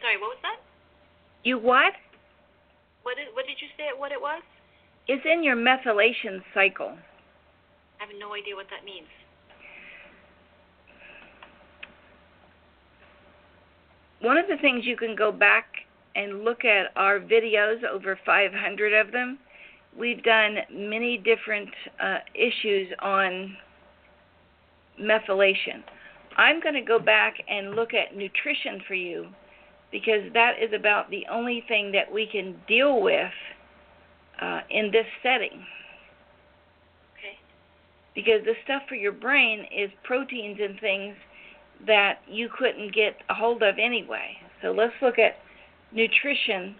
[0.00, 0.56] sorry, what was that?
[1.44, 1.92] You what?
[3.04, 4.42] What did what did you say what it was?
[5.06, 6.98] It's in your methylation cycle.
[8.00, 9.06] I have no idea what that means.
[14.20, 15.66] One of the things you can go back
[16.16, 19.38] and look at our videos, over 500 of them.
[19.96, 21.70] We've done many different
[22.02, 23.56] uh, issues on
[25.00, 25.84] methylation.
[26.40, 29.26] I'm going to go back and look at nutrition for you
[29.92, 33.31] because that is about the only thing that we can deal with
[34.40, 35.66] uh, in this setting.
[37.12, 37.37] Okay.
[38.14, 41.14] Because the stuff for your brain is proteins and things
[41.87, 44.31] that you couldn't get a hold of anyway.
[44.62, 45.37] So let's look at
[45.92, 46.74] nutrition.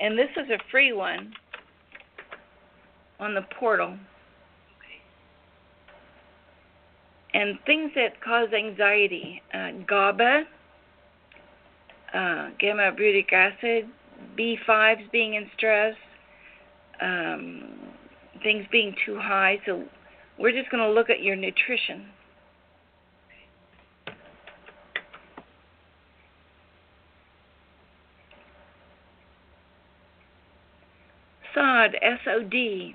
[0.00, 1.34] And this is a free one
[3.20, 3.98] on the portal.
[7.36, 10.44] And things that cause anxiety uh, GABA,
[12.14, 13.90] uh, gamma butyric acid,
[14.38, 15.94] B5s being in stress,
[17.02, 17.74] um,
[18.42, 19.60] things being too high.
[19.66, 19.84] So
[20.38, 22.06] we're just going to look at your nutrition.
[31.54, 32.94] SOD, S-O-D,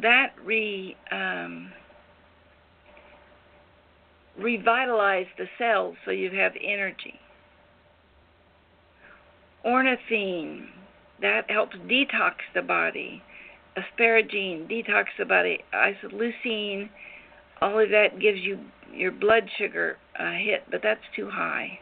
[0.00, 1.70] that re um,
[4.38, 7.18] revitalize the cells so you have energy.
[9.64, 10.66] Ornithine,
[11.20, 13.22] that helps detox the body.
[13.76, 15.58] Asparagine, detox the body.
[15.74, 16.88] Isoleucine,
[17.60, 18.58] all of that gives you
[18.92, 21.78] your blood sugar uh, hit, but that's too high.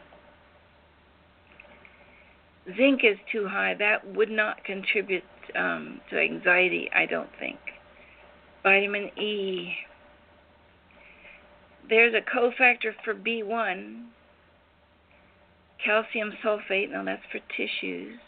[2.75, 3.75] Zinc is too high.
[3.77, 5.23] That would not contribute
[5.55, 7.57] um, to anxiety, I don't think.
[8.63, 9.73] Vitamin E,
[11.89, 14.05] there's a cofactor for B1,
[15.83, 16.91] calcium sulfate.
[16.91, 18.19] Now that's for tissues.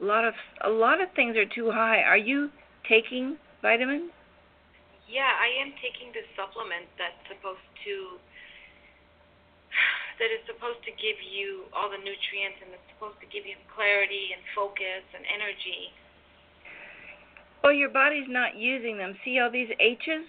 [0.00, 2.02] A lot of a lot of things are too high.
[2.02, 2.50] Are you
[2.88, 4.10] taking vitamins?
[5.08, 7.94] Yeah, I am taking this supplement that's supposed to
[10.18, 13.56] that is supposed to give you all the nutrients and it's supposed to give you
[13.72, 15.92] clarity and focus and energy.
[17.62, 19.16] Well, your body's not using them.
[19.24, 20.26] See all these H's?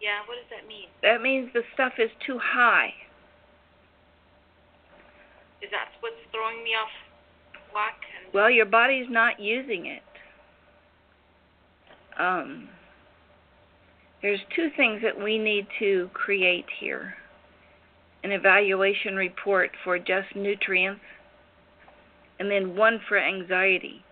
[0.00, 0.88] Yeah, what does that mean?
[1.02, 2.92] That means the stuff is too high.
[5.62, 6.88] Is that what's throwing me off
[7.74, 8.00] whack?
[8.24, 10.02] And well, your body's not using it.
[12.18, 12.68] Um,
[14.22, 17.14] there's two things that we need to create here
[18.22, 21.00] an evaluation report for just nutrients,
[22.38, 24.04] and then one for anxiety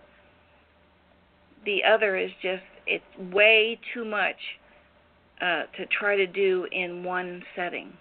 [1.68, 3.04] the other is just it's
[3.34, 4.36] way too much
[5.42, 7.92] uh, to try to do in one setting,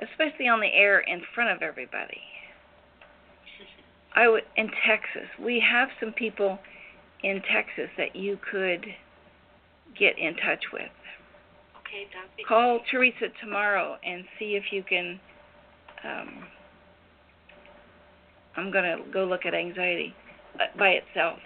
[0.00, 2.22] especially on the air in front of everybody.
[4.16, 5.28] I would in Texas.
[5.38, 6.58] We have some people
[7.22, 8.86] in Texas that you could
[9.98, 10.82] get in touch with.
[11.80, 15.20] Okay, that'd Call Teresa tomorrow and see if you can.
[16.02, 16.44] Um,
[18.56, 20.14] I'm gonna go look at anxiety
[20.54, 21.38] uh, by itself.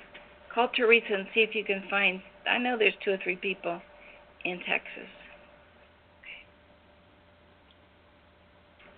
[0.52, 2.20] Call Teresa and see if you can find.
[2.48, 3.80] I know there's two or three people
[4.44, 5.08] in Texas.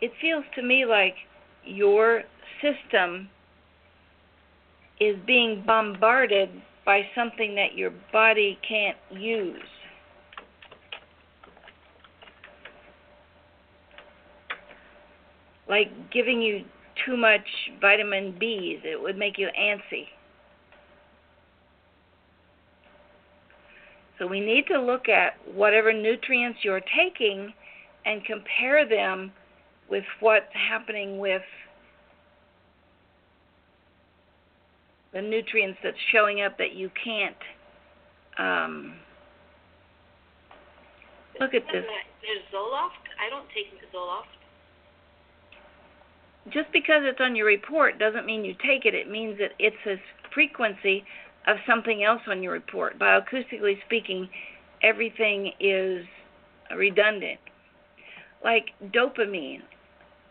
[0.00, 1.14] It feels to me like
[1.64, 2.22] your
[2.62, 3.28] system
[5.00, 6.50] is being bombarded
[6.86, 9.56] by something that your body can't use.
[15.68, 16.64] Like giving you
[17.04, 17.46] too much
[17.80, 20.06] vitamin B's, it would make you antsy.
[24.20, 27.54] So we need to look at whatever nutrients you're taking
[28.04, 29.32] and compare them
[29.88, 31.40] with what's happening with
[35.14, 37.34] the nutrients that's showing up that you can't
[38.38, 38.94] um,
[41.40, 41.82] look at this.
[42.20, 43.08] There's Zoloft.
[43.18, 44.28] I don't take Zoloft.
[46.52, 48.94] Just because it's on your report doesn't mean you take it.
[48.94, 49.96] It means that it's a
[50.34, 51.04] frequency
[51.50, 52.98] of something else on your report.
[52.98, 54.28] Bioacoustically speaking,
[54.82, 56.04] everything is
[56.76, 57.40] redundant.
[58.44, 59.62] Like dopamine.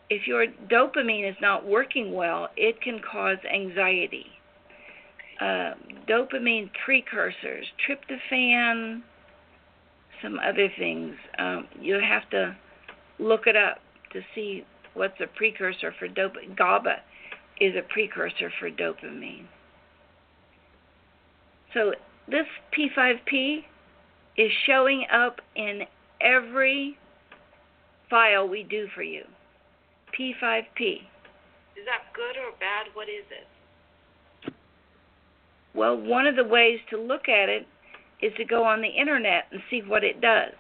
[0.10, 4.26] If your dopamine is not working well, it can cause anxiety.
[5.40, 5.74] Uh,
[6.08, 9.02] dopamine precursors, tryptophan,
[10.22, 11.14] some other things.
[11.38, 12.56] Um, you have to
[13.20, 13.80] look it up
[14.14, 16.58] to see what's a precursor for dopamine.
[16.58, 16.96] GABA
[17.62, 19.46] is a precursor for dopamine.
[21.74, 21.94] So
[22.28, 22.46] this
[22.78, 23.64] P5P
[24.38, 25.82] is showing up in
[26.22, 26.98] every
[28.10, 29.24] file we do for you.
[30.18, 31.02] P5P.
[31.78, 32.88] Is that good or bad?
[32.94, 34.54] What is it?
[35.74, 37.68] Well, one of the ways to look at it
[38.22, 40.54] is to go on the internet and see what it does.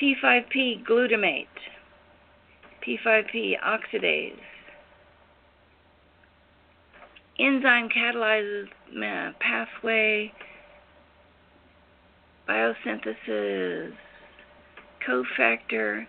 [0.00, 1.46] P5P glutamate,
[2.86, 4.36] P5P oxidase,
[7.38, 8.68] enzyme catalyzes
[9.40, 10.32] pathway,
[12.48, 13.92] biosynthesis,
[15.06, 16.06] cofactor.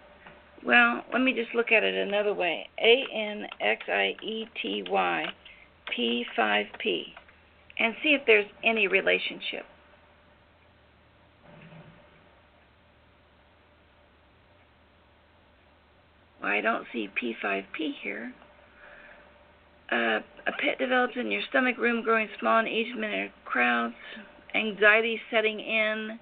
[0.66, 2.68] Well, let me just look at it another way.
[2.80, 5.26] A N X I E T Y
[5.96, 7.14] P5P
[7.80, 9.66] and see if there's any relationship.
[16.42, 18.34] Well, I don't see P5P here.
[19.92, 23.96] Uh, a pit develops in your stomach, room growing small in each minute crowds,
[24.56, 26.20] anxiety setting in.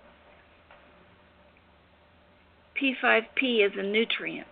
[2.82, 4.47] P5P is a nutrient.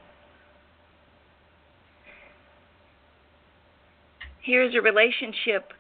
[4.42, 5.74] Here's a relationship.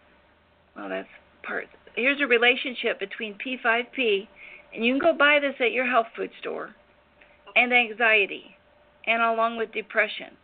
[0.76, 1.08] Well, that's
[1.44, 1.68] part.
[1.96, 4.28] Here's a relationship between P5P,
[4.74, 6.74] and you can go buy this at your health food store,
[7.56, 8.56] and anxiety,
[9.06, 10.36] and along with depression.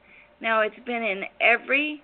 [0.41, 2.03] Now, it's been in every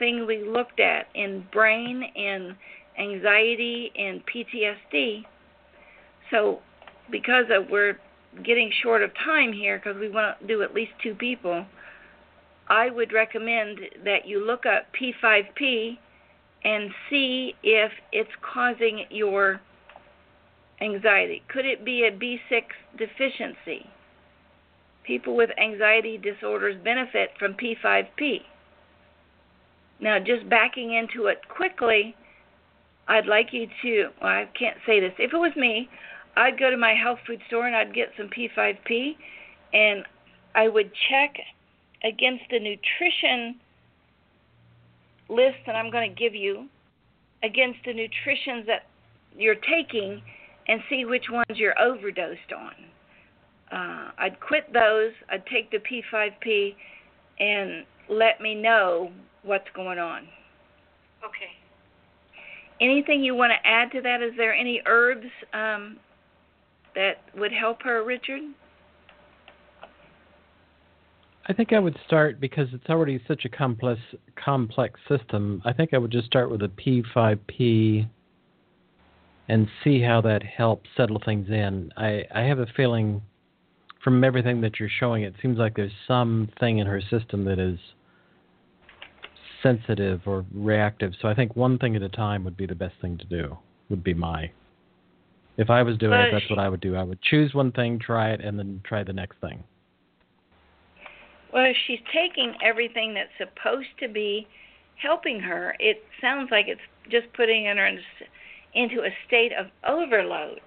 [0.00, 2.56] thing we looked at in brain and
[2.98, 5.24] anxiety and PTSD.
[6.32, 6.58] So,
[7.10, 7.98] because of we're
[8.44, 11.64] getting short of time here because we want to do at least two people,
[12.68, 15.98] I would recommend that you look up P5P
[16.64, 19.60] and see if it's causing your
[20.80, 21.42] anxiety.
[21.48, 22.62] Could it be a B6
[22.96, 23.86] deficiency?
[25.04, 28.42] People with anxiety disorders benefit from P5P.
[30.00, 32.14] Now, just backing into it quickly,
[33.08, 35.12] I'd like you to, well, I can't say this.
[35.18, 35.88] If it was me,
[36.36, 39.16] I'd go to my health food store and I'd get some P5P
[39.72, 40.04] and
[40.54, 41.36] I would check
[42.04, 43.60] against the nutrition
[45.28, 46.66] list that I'm going to give you,
[47.42, 48.86] against the nutritions that
[49.36, 50.22] you're taking,
[50.66, 52.72] and see which ones you're overdosed on.
[53.72, 56.74] Uh, I'd quit those, I'd take the P5P,
[57.38, 59.12] and let me know
[59.42, 60.22] what's going on.
[61.24, 61.52] Okay.
[62.80, 64.22] Anything you want to add to that?
[64.22, 65.98] Is there any herbs um,
[66.94, 68.42] that would help her, Richard?
[71.46, 74.00] I think I would start because it's already such a complex
[74.42, 75.60] complex system.
[75.64, 78.08] I think I would just start with a P5P
[79.48, 81.90] and see how that helps settle things in.
[81.96, 83.20] I, I have a feeling
[84.02, 87.78] from everything that you're showing, it seems like there's something in her system that is
[89.62, 91.12] sensitive or reactive.
[91.20, 93.56] So I think one thing at a time would be the best thing to do.
[93.88, 94.50] Would be my.
[95.56, 96.96] If I was doing but it, that's what I would do.
[96.96, 99.62] I would choose one thing, try it, and then try the next thing.
[101.52, 104.46] Well, if she's taking everything that's supposed to be
[104.96, 106.80] helping her, it sounds like it's
[107.10, 107.98] just putting her
[108.74, 110.60] into a state of overload.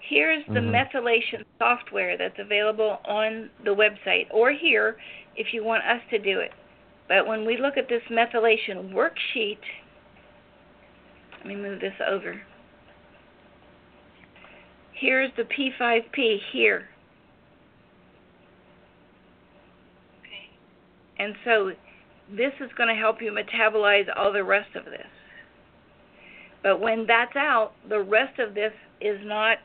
[0.00, 0.72] Here's the Mhm.
[0.72, 4.96] methylation software that's available on the website or here
[5.36, 6.52] if you want us to do it.
[7.08, 9.58] But when we look at this methylation worksheet,
[11.38, 12.40] let me move this over.
[14.92, 16.88] Here's the P5P here.
[20.20, 20.48] Okay.
[21.18, 21.72] And so
[22.30, 25.06] this is going to help you metabolize all the rest of this.
[26.62, 29.58] But when that's out, the rest of this is not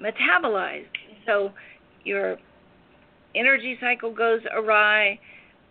[0.00, 0.86] metabolized.
[0.86, 1.22] Mm-hmm.
[1.26, 1.50] So
[2.04, 2.38] your
[3.34, 5.20] energy cycle goes awry,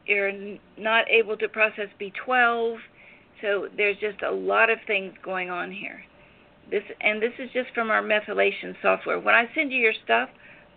[0.10, 2.78] you're not able to process B12.
[3.42, 6.04] So there's just a lot of things going on here.
[6.70, 9.20] This and this is just from our methylation software.
[9.20, 10.30] When I send you your stuff,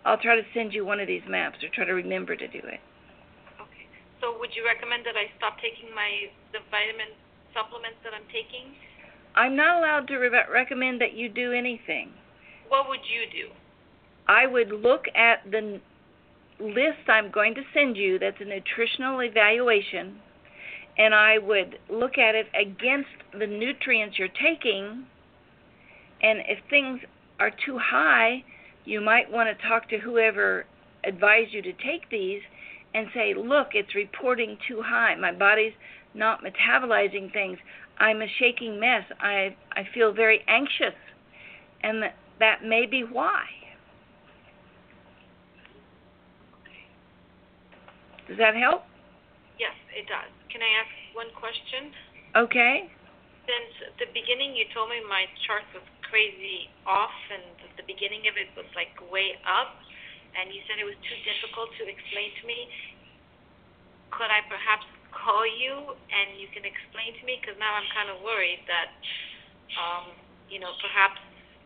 [0.05, 2.59] I'll try to send you one of these maps or try to remember to do
[2.59, 2.81] it.
[3.59, 3.85] Okay.
[4.21, 7.13] So would you recommend that I stop taking my the vitamin
[7.53, 8.73] supplements that I'm taking?
[9.35, 12.11] I'm not allowed to re- recommend that you do anything.
[12.69, 13.53] What would you do?
[14.27, 15.81] I would look at the
[16.59, 20.19] list I'm going to send you that's a nutritional evaluation
[20.97, 25.05] and I would look at it against the nutrients you're taking
[26.23, 27.01] and if things
[27.39, 28.43] are too high,
[28.85, 30.65] you might want to talk to whoever
[31.03, 32.41] advised you to take these
[32.93, 35.15] and say, "Look, it's reporting too high.
[35.15, 35.73] My body's
[36.13, 37.59] not metabolizing things.
[37.97, 39.03] I'm a shaking mess.
[39.19, 40.95] I I feel very anxious."
[41.81, 43.45] And that that may be why.
[48.27, 48.87] Does that help?
[49.59, 50.31] Yes, it does.
[50.49, 51.91] Can I ask one question?
[52.35, 52.89] Okay.
[53.45, 57.43] Since the beginning, you told me my chart was crazy off, and
[57.75, 59.75] the beginning of it was like way up,
[60.39, 62.69] and you said it was too difficult to explain to me.
[64.13, 67.41] Could I perhaps call you and you can explain to me?
[67.41, 68.93] Because now I'm kind of worried that,
[69.77, 70.13] um,
[70.49, 71.17] you know, perhaps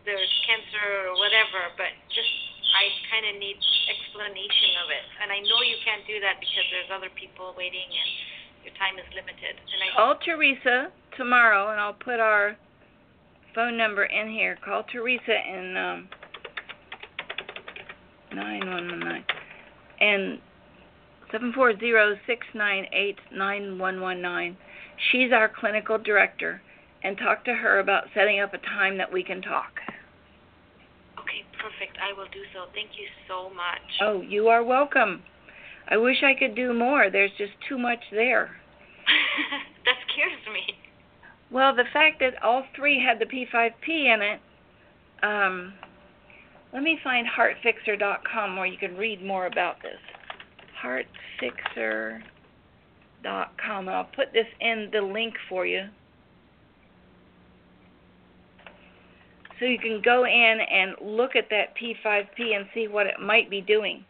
[0.08, 2.32] there's cancer or whatever, but just
[2.74, 3.56] I kind of need
[3.88, 5.06] explanation of it.
[5.24, 8.10] And I know you can't do that because there's other people waiting and
[8.64, 9.56] your time is limited.
[9.56, 12.56] And I Call Teresa tomorrow, and I'll put our
[13.54, 14.58] phone number in here.
[14.64, 16.08] Call Teresa in um,
[18.34, 19.24] nine one one nine
[20.00, 20.38] and
[21.32, 24.56] seven four zero six nine eight nine one one nine.
[25.10, 26.60] She's our clinical director,
[27.02, 29.72] and talk to her about setting up a time that we can talk.
[31.58, 31.98] Perfect.
[32.00, 32.66] I will do so.
[32.74, 33.82] Thank you so much.
[34.00, 35.22] Oh, you are welcome.
[35.88, 37.10] I wish I could do more.
[37.10, 38.56] There's just too much there.
[39.84, 40.74] that scares me.
[41.50, 44.40] Well, the fact that all three had the P5P in it,
[45.22, 45.72] um,
[46.72, 49.98] let me find heartfixer.com where you can read more about this.
[50.82, 52.22] Heartfixer.com.
[53.24, 55.88] And I'll put this in the link for you.
[59.58, 63.50] So you can go in and look at that P5P and see what it might
[63.50, 64.04] be doing.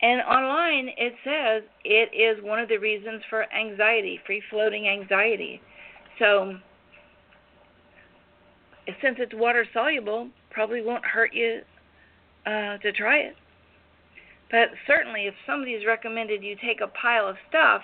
[0.00, 5.60] And online it says it is one of the reasons for anxiety, free floating anxiety.
[6.18, 6.56] So
[9.00, 11.60] since it's water soluble, probably won't hurt you
[12.46, 13.36] uh, to try it.
[14.50, 17.82] But certainly, if somebody's recommended you take a pile of stuff,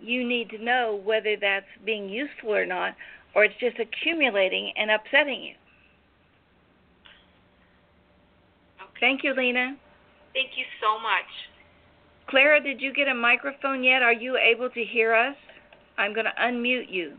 [0.00, 2.94] you need to know whether that's being useful or not,
[3.34, 5.54] or it's just accumulating and upsetting you.
[8.82, 8.91] Okay.
[9.02, 9.76] Thank you, Lena.
[10.32, 11.26] Thank you so much.
[12.28, 14.00] Clara, did you get a microphone yet?
[14.00, 15.34] Are you able to hear us?
[15.98, 17.16] I'm going to unmute you.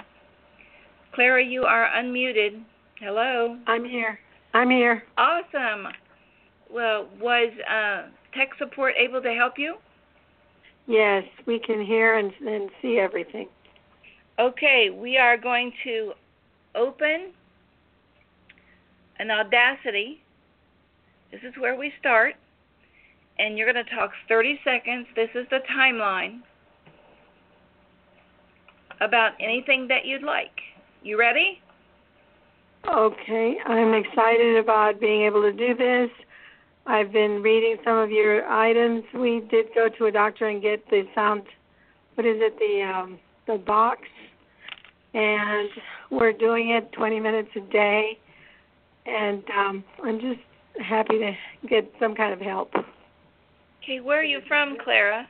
[1.14, 2.64] Clara, you are unmuted.
[3.00, 3.58] Hello.
[3.68, 4.18] I'm here.
[4.54, 5.04] I'm here.
[5.18, 5.92] Awesome.
[6.72, 8.04] Well, was uh,
[8.34, 9.76] tech support able to help you?
[10.88, 13.50] Yes, we can hear and, and see everything.
[14.40, 16.14] Okay, we are going to
[16.76, 17.34] open
[19.20, 20.23] an Audacity.
[21.34, 22.36] This is where we start.
[23.40, 25.08] And you're going to talk 30 seconds.
[25.16, 26.42] This is the timeline
[29.02, 30.52] about anything that you'd like.
[31.02, 31.60] You ready?
[32.88, 36.12] Okay, I'm excited about being able to do this.
[36.86, 39.04] I've been reading some of your items.
[39.16, 41.44] We did go to a doctor and get the sound,
[42.14, 44.02] what is it, the um, the box,
[45.14, 45.70] and
[46.12, 48.20] we're doing it 20 minutes a day,
[49.06, 50.40] and um, I'm just
[50.80, 51.34] happy to
[51.68, 52.74] get some kind of help.
[53.84, 55.28] Okay, where are you from, Clara?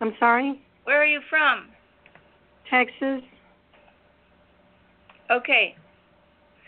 [0.00, 1.68] I'm sorry, Where are you from?
[2.70, 3.22] Texas.
[5.30, 5.74] Okay.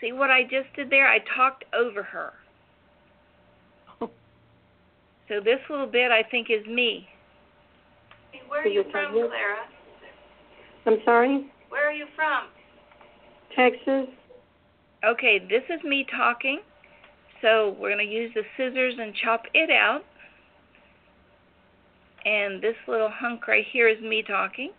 [0.01, 1.07] See what I just did there?
[1.07, 2.33] I talked over her.
[5.29, 7.07] So this little bit I think is me.
[8.31, 9.65] Hey, where are you from, Clara?
[10.85, 12.47] I'm sorry, Where are you from?
[13.55, 14.07] Texas.
[15.05, 16.59] Okay, this is me talking.
[17.43, 20.03] So we're going to use the scissors and chop it out.
[22.25, 24.71] And this little hunk right here is me talking.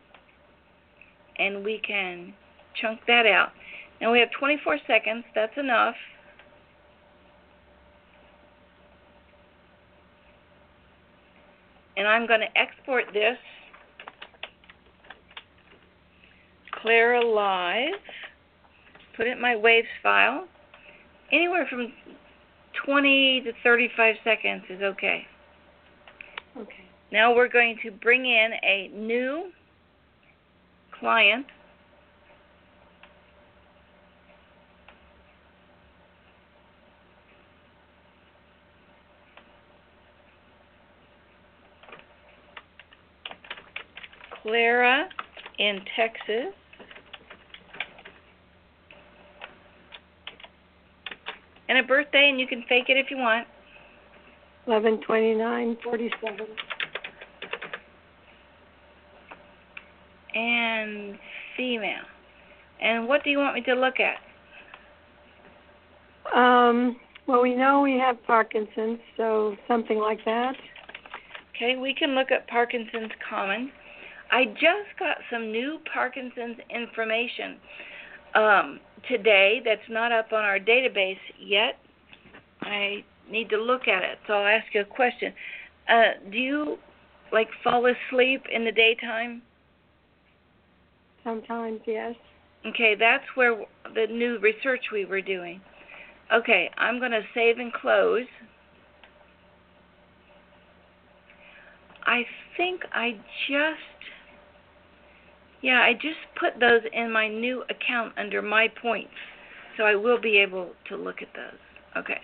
[1.39, 2.33] And we can
[2.81, 3.51] chunk that out.
[4.01, 5.25] Now we have 24 seconds.
[5.35, 5.95] That's enough.
[11.99, 13.37] And I'm going to export this.
[16.81, 18.01] Clara Live.
[19.19, 20.49] Put it in my waves file.
[21.31, 21.93] Anywhere from
[22.85, 25.26] 20 to 35 seconds is okay.
[26.57, 26.85] Okay.
[27.12, 29.51] Now we're going to bring in a new
[30.99, 31.47] client.
[44.43, 45.09] Clara
[45.59, 46.53] in Texas.
[51.69, 53.47] And a birthday, and you can fake it if you want.
[54.67, 56.47] Eleven twenty nine forty seven.
[60.35, 61.19] And
[61.57, 62.05] female.
[62.81, 64.17] And what do you want me to look at?
[66.37, 66.97] Um,
[67.27, 70.55] well, we know we have Parkinson's, so something like that.
[71.55, 73.71] Okay, we can look at Parkinson's common.
[74.33, 77.57] I just got some new Parkinson's information
[78.35, 81.79] um, today that's not up on our database yet.
[82.63, 85.33] I need to look at it, so I'll ask you a question.
[85.89, 86.79] Uh, do you
[87.33, 89.43] like fall asleep in the daytime?
[91.23, 92.15] Sometimes, yes.
[92.67, 95.61] Okay, that's where the new research we were doing.
[96.33, 98.27] Okay, I'm going to save and close.
[102.07, 102.25] I
[102.57, 103.13] think I
[103.49, 103.93] just,
[105.65, 109.15] yeah, I just put those in my new account under my points.
[109.79, 111.59] So I will be able to look at those.
[111.97, 112.21] Okay.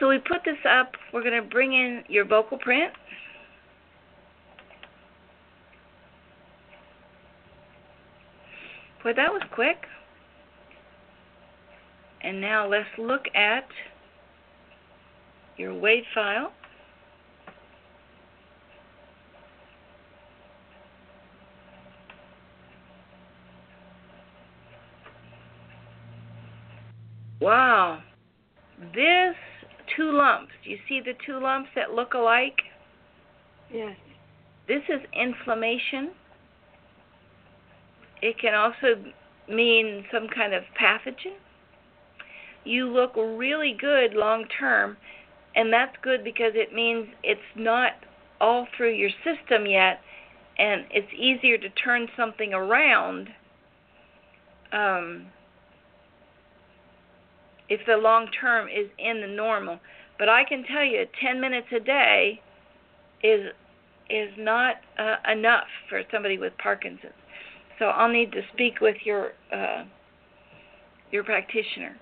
[0.00, 0.92] So we put this up.
[1.12, 2.94] We're going to bring in your vocal print.
[9.04, 9.76] Boy, that was quick.
[12.22, 13.68] And now let's look at
[15.58, 16.52] your WAV file.
[27.40, 28.02] Wow.
[28.94, 29.34] This
[29.96, 32.58] two lumps, do you see the two lumps that look alike?
[33.72, 33.96] Yes.
[34.66, 36.10] This is inflammation.
[38.20, 39.02] It can also
[39.48, 41.36] mean some kind of pathogen.
[42.64, 44.96] You look really good long term,
[45.54, 47.92] and that's good because it means it's not
[48.40, 50.00] all through your system yet,
[50.58, 53.28] and it's easier to turn something around
[54.72, 55.26] um,
[57.68, 59.78] if the long term is in the normal.
[60.18, 62.40] But I can tell you, 10 minutes a day
[63.22, 63.52] is
[64.10, 67.12] is not uh, enough for somebody with Parkinson's.
[67.78, 69.84] So I'll need to speak with your uh,
[71.10, 71.96] your practitioner.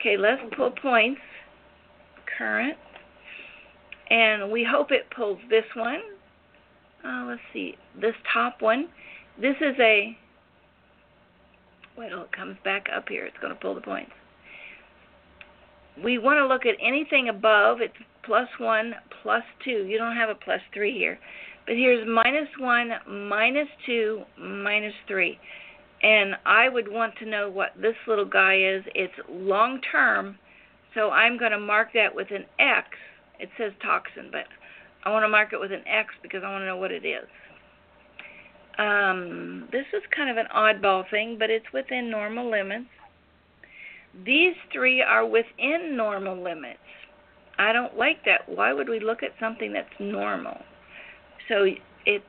[0.00, 1.20] Okay, let's pull points.
[2.38, 2.76] Current,
[4.10, 6.00] and we hope it pulls this one.
[7.06, 8.88] Uh, let's see, this top one.
[9.40, 10.16] This is a.
[11.96, 13.24] Wait it comes back up here.
[13.24, 14.12] It's going to pull the points.
[16.02, 17.80] We want to look at anything above.
[17.80, 17.94] It's
[18.24, 19.86] plus one, plus two.
[19.86, 21.18] You don't have a plus three here.
[21.66, 25.36] But here's minus 1, minus 2, minus 3.
[26.02, 28.84] And I would want to know what this little guy is.
[28.94, 30.38] It's long term,
[30.94, 32.86] so I'm going to mark that with an X.
[33.40, 34.44] It says toxin, but
[35.04, 37.04] I want to mark it with an X because I want to know what it
[37.04, 37.26] is.
[38.78, 42.86] Um, this is kind of an oddball thing, but it's within normal limits.
[44.24, 46.78] These three are within normal limits.
[47.58, 48.48] I don't like that.
[48.48, 50.58] Why would we look at something that's normal?
[51.48, 51.66] So
[52.04, 52.22] it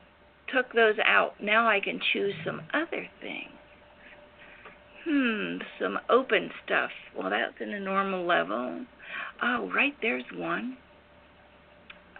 [0.54, 1.34] took those out.
[1.40, 3.50] Now I can choose some other things.
[5.04, 6.90] Hmm, some open stuff.
[7.16, 8.84] Well, that's in a normal level.
[9.42, 10.76] Oh, right there's one.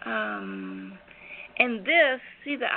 [0.05, 0.97] Um,
[1.57, 2.67] and this, see the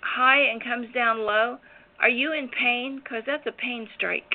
[0.00, 1.58] high and comes down low.
[2.00, 3.00] Are you in pain?
[3.02, 4.34] Because that's a pain strike.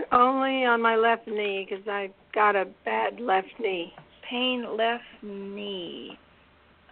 [0.12, 3.92] Only on my left knee because I got a bad left knee.
[4.28, 6.18] Pain left knee.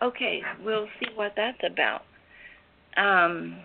[0.02, 2.02] Okay, we'll see what that's about.
[2.96, 3.58] Um,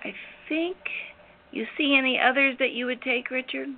[0.00, 0.14] I
[0.48, 0.76] think
[1.50, 3.68] you see any others that you would take, Richard?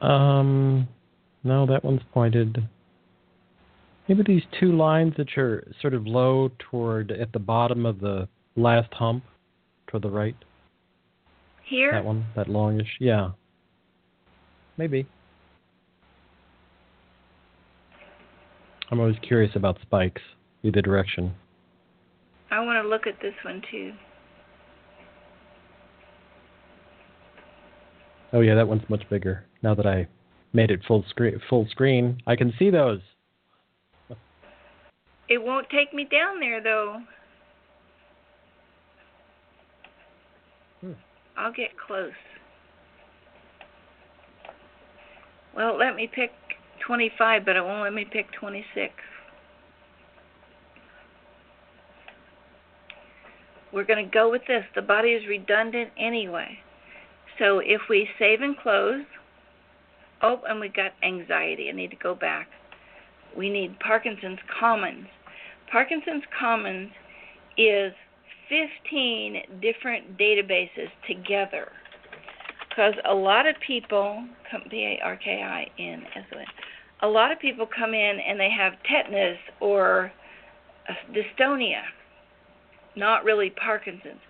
[0.00, 0.86] Um,
[1.42, 2.68] no, that one's pointed.
[4.08, 8.28] Maybe these two lines that are sort of low toward at the bottom of the
[8.54, 9.24] last hump,
[9.88, 10.36] toward the right.
[11.64, 11.90] Here.
[11.90, 13.30] That one, that longish, yeah.
[14.76, 15.06] Maybe.
[18.90, 20.22] I'm always curious about spikes,
[20.62, 21.34] either direction.
[22.52, 23.92] I want to look at this one too.
[28.32, 29.44] Oh yeah, that one's much bigger.
[29.62, 30.06] Now that I
[30.52, 33.00] made it full screen, full screen, I can see those.
[35.28, 37.02] It won't take me down there though.
[40.80, 40.92] Hmm.
[41.36, 42.12] I'll get close.
[45.54, 46.32] Well, let me pick
[46.86, 48.92] 25, but it won't let me pick 26.
[53.72, 54.64] We're going to go with this.
[54.74, 56.58] The body is redundant anyway.
[57.38, 59.04] So if we save and close,
[60.22, 61.68] Oh, and we got anxiety.
[61.68, 62.48] I need to go back.
[63.36, 65.06] We need Parkinson's Commons.
[65.70, 66.90] Parkinson's Commons
[67.58, 67.92] is
[68.48, 71.68] 15 different databases together.
[72.68, 74.24] Because a lot of people,
[74.70, 76.44] B A R K I N S O N,
[77.02, 80.12] a lot of people come in and they have tetanus or
[80.88, 81.82] uh, dystonia,
[82.94, 84.20] not really Parkinson's.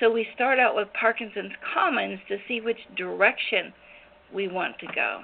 [0.00, 3.72] So we start out with Parkinson's Commons to see which direction
[4.34, 5.20] we want to go.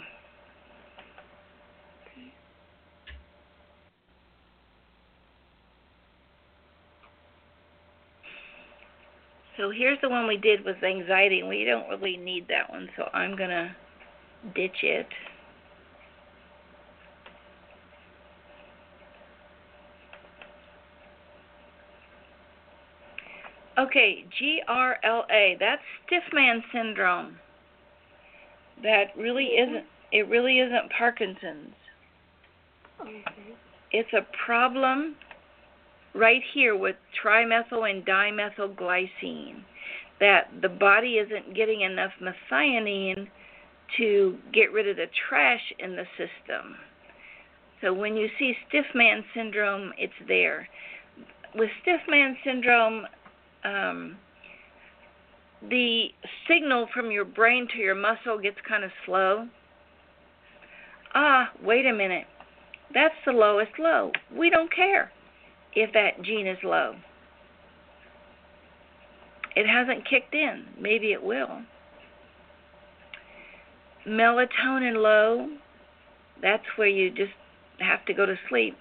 [9.59, 12.89] So here's the one we did with anxiety, and we don't really need that one,
[12.97, 13.75] so I'm going to
[14.55, 15.09] ditch it.
[23.77, 27.37] Okay, GRLA, that's stiff man syndrome.
[28.83, 29.71] That really mm-hmm.
[29.71, 31.75] isn't it really isn't Parkinson's.
[33.01, 33.23] Okay.
[33.93, 35.17] It's a problem
[36.19, 39.63] right here with trimethyl and dimethylglycine
[40.21, 43.29] that the body isn't getting enough methionine
[43.97, 46.75] to get rid of the trash in the system.
[47.81, 50.69] So when you see stiff man syndrome, it's there.
[51.55, 53.05] With stiff man syndrome,
[53.65, 54.17] um,
[55.71, 56.07] the
[56.49, 59.47] signal from your brain to your muscle gets kind of slow.
[61.15, 62.25] Ah, wait a minute.
[62.93, 64.11] That's the lowest low.
[64.37, 65.13] We don't care
[65.81, 66.95] if that gene is low.
[69.55, 70.65] It hasn't kicked in.
[70.81, 71.63] Maybe it will.
[74.07, 75.49] Melatonin low,
[76.41, 77.33] that's where you just
[77.81, 78.77] have to go to sleep.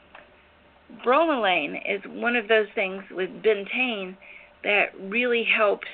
[1.05, 4.15] Bromelain is one of those things with betaine
[4.63, 5.87] that really helps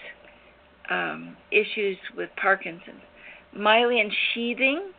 [0.89, 3.01] um, issues with Parkinson's.
[3.57, 4.91] Myelin sheathing,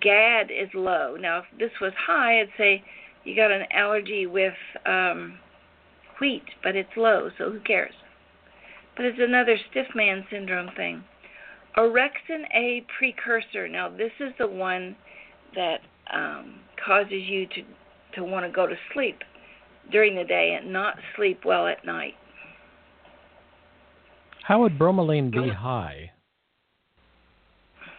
[0.00, 1.16] GAD is low.
[1.18, 2.82] Now, if this was high, I'd say
[3.24, 4.54] you got an allergy with
[4.86, 5.38] um,
[6.20, 7.94] wheat, but it's low, so who cares?
[8.96, 11.04] But it's another stiff man syndrome thing.
[11.76, 13.68] Orexin A precursor.
[13.68, 14.96] Now, this is the one
[15.54, 15.78] that
[16.12, 17.62] um, causes you to
[18.14, 19.18] to want to go to sleep
[19.90, 22.14] during the day and not sleep well at night.
[24.44, 26.11] How would bromelain be high?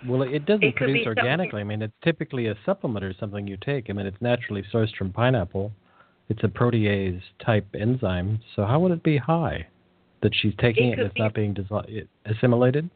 [0.07, 1.61] Well, it doesn't It produce organically.
[1.61, 3.89] I mean, it's typically a supplement or something you take.
[3.89, 5.71] I mean, it's naturally sourced from pineapple.
[6.29, 8.39] It's a protease type enzyme.
[8.55, 9.67] So how would it be high?
[10.21, 12.89] That she's taking It it, and it's be- not being dissol- assimilated?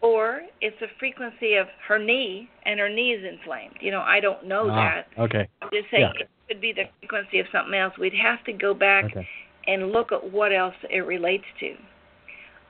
[0.00, 3.76] Or it's a frequency of her knee and her knee is inflamed.
[3.80, 5.06] You know, I don't know ah, that.
[5.16, 5.46] okay.
[5.62, 6.22] I'm just saying Yeah.
[6.22, 7.96] it could be the frequency of something else.
[7.98, 9.28] We'd have to go back Okay.
[9.68, 11.76] and look at what else it relates to.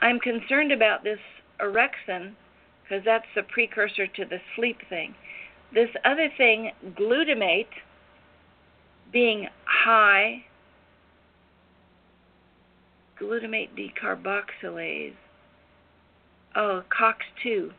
[0.00, 1.18] I'm concerned about this
[1.58, 2.32] orexin
[2.92, 5.14] because that's the precursor to the sleep thing.
[5.72, 7.64] This other thing, glutamate,
[9.10, 10.44] being high,
[13.18, 15.14] glutamate decarboxylase,
[16.54, 17.70] oh, COX2,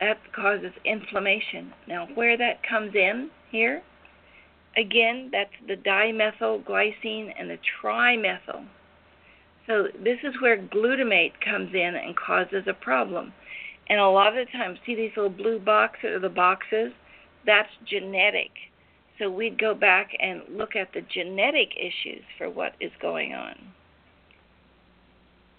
[0.00, 1.74] that causes inflammation.
[1.86, 3.82] Now, where that comes in here,
[4.78, 8.64] again, that's the dimethylglycine and the trimethyl.
[9.66, 13.34] So this is where glutamate comes in and causes a problem.
[13.88, 16.92] And a lot of the times, see these little blue boxes or the boxes?
[17.44, 18.50] That's genetic.
[19.18, 23.54] So we'd go back and look at the genetic issues for what is going on.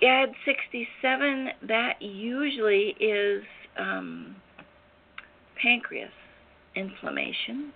[0.01, 3.43] GAD67, that usually is
[3.77, 4.35] um,
[5.61, 6.11] pancreas
[6.75, 7.71] inflammation.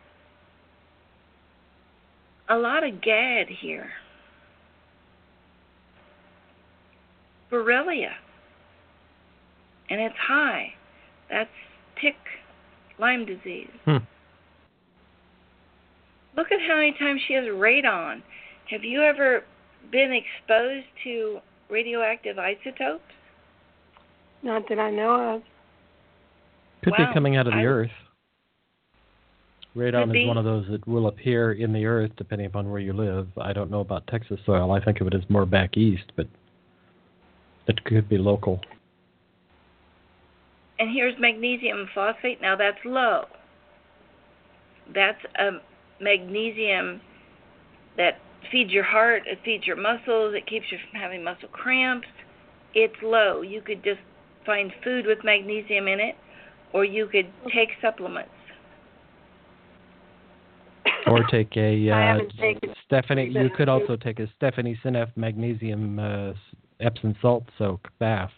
[2.50, 3.92] A lot of GAD here.
[7.52, 8.12] Borrelia.
[9.90, 10.74] And it's high.
[11.30, 11.50] That's
[12.02, 12.16] tick
[13.00, 13.70] Lyme disease.
[13.86, 13.98] Hmm.
[16.38, 18.22] Look at how many times she has radon.
[18.70, 19.44] Have you ever
[19.92, 23.02] been exposed to radioactive isotopes?
[24.44, 25.44] Not that I know of.
[26.84, 27.08] Could Wow.
[27.08, 27.92] be coming out of the I- earth.
[29.76, 30.22] Radon Could be.
[30.24, 33.28] is one of those that will appear in the earth depending upon where you live.
[33.38, 34.72] I don't know about Texas soil.
[34.72, 36.28] I think of it as more back east, but
[37.68, 38.62] it could be local.
[40.80, 42.42] And here's magnesium phosphate.
[42.42, 43.26] Now that's low.
[44.94, 45.52] That's a
[46.02, 47.02] magnesium
[47.98, 48.20] that
[48.52, 52.08] feeds your heart, it feeds your muscles, it keeps you from having muscle cramps.
[52.74, 53.42] It's low.
[53.42, 54.00] You could just
[54.46, 56.16] find food with magnesium in it,
[56.74, 58.32] or you could take supplements.
[61.08, 62.20] Or take a uh,
[62.86, 63.30] Stephanie.
[63.30, 66.34] You could also take a Stephanie Sinef magnesium uh,
[66.80, 68.32] Epsom salt soak bath.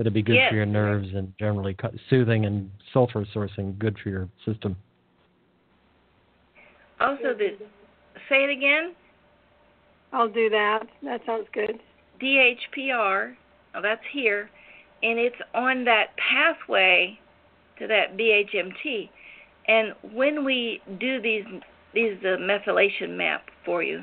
[0.00, 0.48] That it'd be good Yes.
[0.48, 1.76] for your nerves and generally
[2.08, 4.74] soothing and sulfur sourcing, good for your system.
[6.98, 7.54] Also, the
[8.30, 8.94] say it again.
[10.14, 10.88] I'll do that.
[11.02, 11.80] That sounds good.
[12.18, 13.36] DHPR.
[13.74, 14.48] Oh, that's here,
[15.02, 17.18] and it's on that pathway
[17.78, 19.10] to that BHMT.
[19.68, 21.44] And when we do these,
[21.92, 24.02] these the methylation map for you.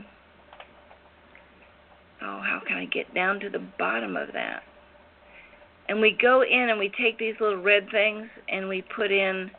[2.21, 4.61] Oh, how can I get down to the bottom of that?
[5.89, 9.49] And we go in and we take these little red things and we put in,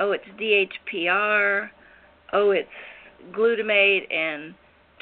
[0.00, 1.70] oh, it's DHPR,
[2.32, 2.68] oh, it's
[3.32, 4.54] glutamate and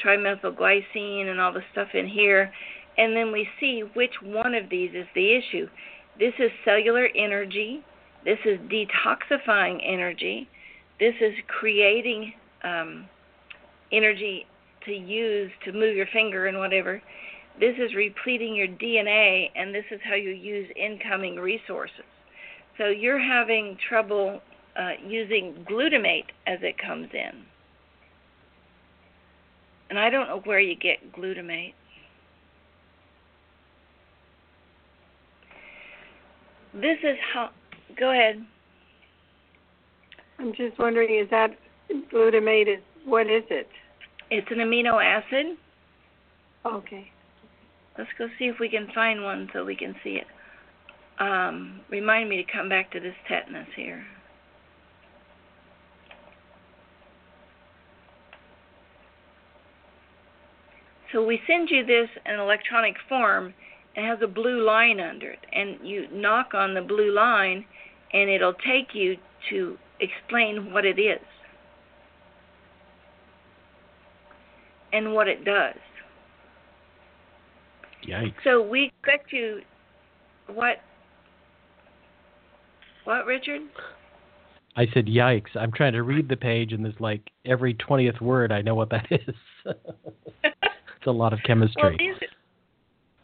[0.05, 2.53] trimethylglycine and all the stuff in here,
[2.97, 5.69] and then we see which one of these is the issue.
[6.19, 7.85] This is cellular energy.
[8.25, 10.49] This is detoxifying energy.
[10.99, 12.33] This is creating
[12.65, 13.07] um,
[13.93, 14.47] energy
[14.85, 17.01] to use to move your finger and whatever.
[17.61, 22.05] This is repleting your DNA, and this is how you use incoming resources.
[22.77, 24.41] So you're having trouble
[24.77, 27.45] uh, using glutamate as it comes in.
[29.91, 31.75] And I don't know where you get glutamate.
[36.75, 37.51] This is how.
[37.99, 38.45] Go ahead.
[40.39, 41.59] I'm just wondering, is that
[42.13, 42.69] glutamate?
[42.69, 43.69] Is what is it?
[44.31, 45.57] It's an amino acid.
[46.65, 47.11] Okay.
[47.99, 50.27] Let's go see if we can find one so we can see it.
[51.19, 54.05] Um, remind me to come back to this tetanus here.
[61.13, 63.55] So we send you this in electronic form.
[63.97, 67.65] It has a blue line under it, and you knock on the blue line,
[68.13, 69.17] and it'll take you
[69.51, 71.19] to explain what it is
[74.93, 75.75] and what it does.
[78.09, 78.35] Yikes.
[78.45, 79.61] So we expect you.
[80.47, 80.79] What?
[83.05, 83.63] What, Richard?
[84.77, 85.57] I said, yikes.
[85.57, 88.91] I'm trying to read the page, and there's like every 20th word, I know what
[88.91, 89.35] that is.
[90.45, 91.83] it's a lot of chemistry.
[91.83, 92.29] Well, these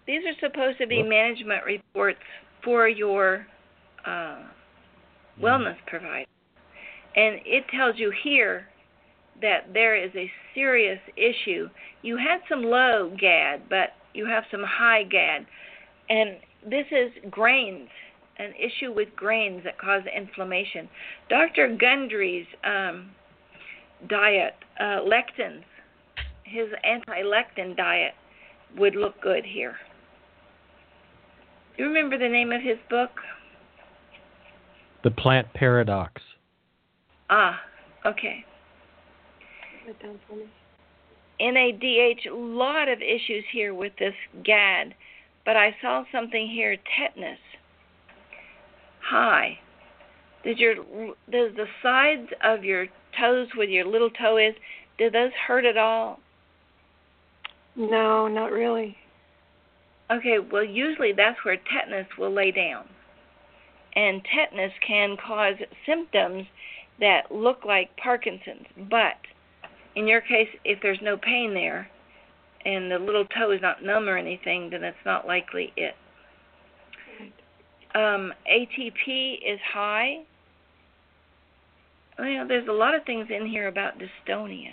[0.06, 1.08] these are supposed to be Whoops.
[1.08, 2.18] management reports
[2.62, 3.46] for your
[4.04, 4.38] uh,
[5.40, 6.26] wellness provider,
[7.16, 8.66] and it tells you here
[9.40, 11.68] that there is a serious issue.
[12.02, 15.46] You had some low GAD, but you have some high GAD,
[16.08, 16.36] and
[16.68, 17.88] this is grains,
[18.38, 20.88] an issue with grains that cause inflammation.
[21.28, 21.76] Dr.
[21.76, 23.10] Gundry's um,
[24.08, 25.64] diet, uh, lectins,
[26.44, 28.12] his anti-lectin diet
[28.78, 29.76] would look good here.
[31.76, 33.10] You remember the name of his book?
[35.02, 36.22] The plant paradox.
[37.28, 37.60] Ah,
[38.06, 38.44] okay.
[39.86, 40.44] Write down for me.
[41.40, 44.14] NADH, a lot of issues here with this
[44.44, 44.94] GAD,
[45.44, 47.38] but I saw something here, tetanus.
[49.00, 49.58] Hi.
[50.44, 50.74] Does your
[51.30, 52.86] does the sides of your
[53.18, 54.54] toes where your little toe is,
[54.98, 56.20] do those hurt at all?
[57.76, 58.96] No, not really.
[60.10, 62.84] Okay, well usually that's where tetanus will lay down.
[63.96, 65.54] And tetanus can cause
[65.86, 66.46] symptoms
[67.00, 69.16] that look like Parkinson's, but
[69.96, 71.88] in your case, if there's no pain there
[72.64, 75.94] and the little toe is not numb or anything, then it's not likely it.
[77.94, 80.24] Um, ATP is high.
[82.18, 84.72] Well, there's a lot of things in here about dystonia.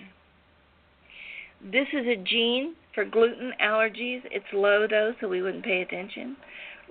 [1.64, 4.22] This is a gene for gluten allergies.
[4.32, 6.36] It's low though, so we wouldn't pay attention.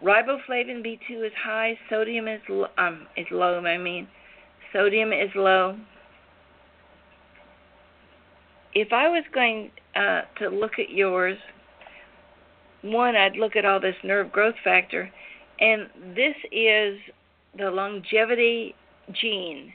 [0.05, 1.77] Riboflavin B2 is high.
[1.89, 3.59] Sodium is lo- um is low.
[3.59, 4.07] I mean,
[4.73, 5.77] sodium is low
[8.75, 11.37] if I was going uh, to look at yours,
[12.83, 15.11] one, I'd look at all this nerve growth factor,
[15.61, 16.99] and this is
[17.59, 18.75] the longevity
[19.13, 19.73] gene,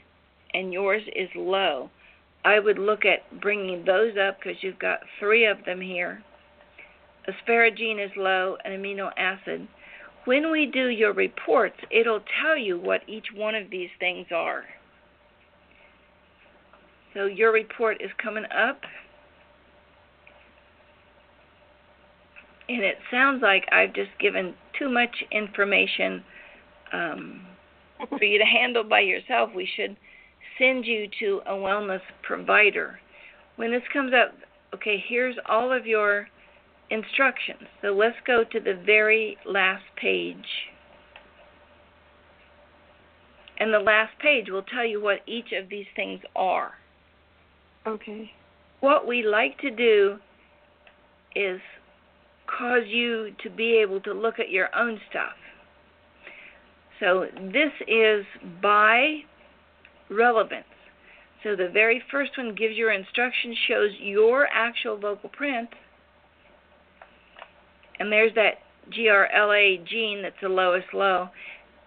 [0.54, 1.90] and yours is low.
[2.44, 6.22] I would look at bringing those up because you've got three of them here.
[7.28, 9.66] Asparagine is low, an amino acid.
[10.24, 14.64] When we do your reports, it'll tell you what each one of these things are.
[17.16, 18.78] So your report is coming up.
[22.68, 26.22] And it sounds like I've just given too much information
[26.92, 27.46] um,
[28.10, 29.50] for you to handle by yourself.
[29.56, 29.96] We should
[30.58, 32.98] send you to a wellness provider.
[33.56, 34.34] When this comes up,
[34.74, 36.28] okay, here's all of your
[36.90, 37.62] instructions.
[37.80, 40.36] So let's go to the very last page.
[43.58, 46.74] And the last page will tell you what each of these things are
[47.86, 48.30] Okay.
[48.80, 50.16] what we like to do
[51.34, 51.60] is
[52.46, 55.36] cause you to be able to look at your own stuff.
[57.00, 58.24] So this is
[58.62, 59.18] by
[60.10, 60.64] relevance.
[61.42, 65.68] So the very first one gives your instructions, shows your actual vocal print,
[67.98, 68.58] and there's that
[68.90, 71.28] GRLA gene that's the lowest low.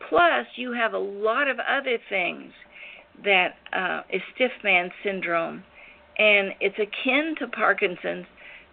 [0.08, 2.52] Plus, you have a lot of other things
[3.24, 5.64] that uh, is stiff man syndrome,
[6.20, 8.26] and it's akin to Parkinson's,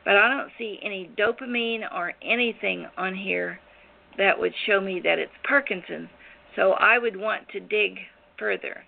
[0.04, 3.60] but I don't see any dopamine or anything on here
[4.18, 6.08] that would show me that it's Parkinson's.
[6.56, 7.98] So I would want to dig
[8.38, 8.84] further.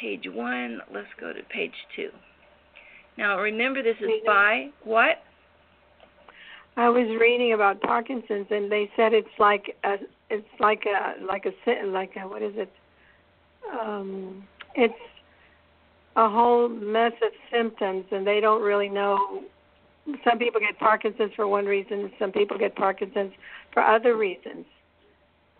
[0.00, 2.10] Page one, let's go to page two.
[3.16, 5.22] Now remember, this is by what?
[6.76, 9.96] I was reading about Parkinson's, and they said it's like a,
[10.30, 12.70] it's like a, like a, like a, what is it?
[13.80, 14.44] Um,
[14.76, 14.94] it's
[16.18, 19.44] a whole mess of symptoms, and they don't really know.
[20.28, 23.32] Some people get Parkinson's for one reason, some people get Parkinson's
[23.72, 24.66] for other reasons,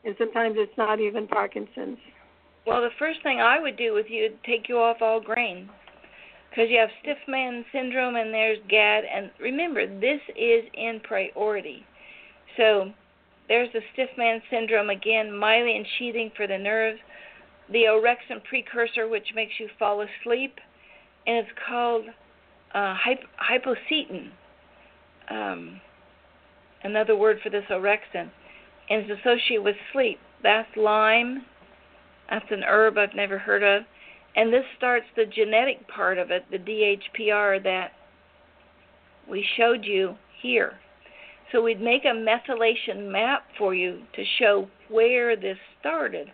[0.04, 1.98] and sometimes it's not even Parkinson's.
[2.66, 5.70] Well, the first thing I would do with you is take you off all grain
[6.50, 9.04] because you have stiff man syndrome and there's GAD.
[9.04, 11.84] And remember, this is in priority.
[12.56, 12.90] So
[13.48, 16.98] there's the stiff man syndrome again, myelin sheathing for the nerves,
[17.70, 20.58] the orexin precursor, which makes you fall asleep,
[21.26, 22.04] and it's called
[22.74, 24.30] uh, hyp- hyposcine.
[25.30, 25.80] Um,
[26.82, 28.30] another word for this orexin,
[28.88, 30.18] and it's associated with sleep.
[30.42, 31.44] That's Lyme.
[32.30, 33.82] That's an herb I've never heard of.
[34.36, 37.92] And this starts the genetic part of it, the DHPR that
[39.28, 40.74] we showed you here.
[41.50, 46.28] So we'd make a methylation map for you to show where this started.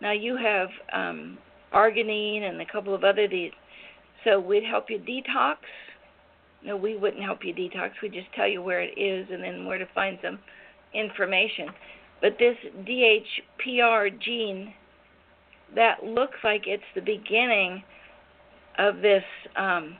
[0.00, 1.38] Now you have um,
[1.72, 3.52] arginine and a couple of other these.
[4.24, 5.56] So we'd help you detox.
[6.64, 7.90] No, we wouldn't help you detox.
[8.02, 10.38] We'd just tell you where it is and then where to find some
[10.92, 11.68] information.
[12.20, 14.74] But this DHPR gene
[15.74, 17.82] that looks like it's the beginning
[18.78, 19.24] of this
[19.56, 19.96] um,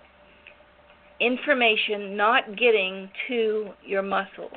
[1.20, 4.52] information not getting to your muscles.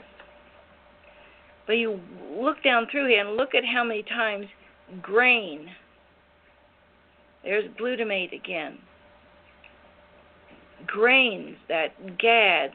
[1.65, 1.99] But you
[2.35, 4.47] look down through here and look at how many times
[5.01, 5.69] grain.
[7.43, 8.77] There's glutamate again.
[10.85, 12.71] Grains, that GAD,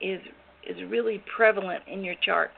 [0.00, 0.20] is
[0.66, 2.50] is really prevalent in your chart.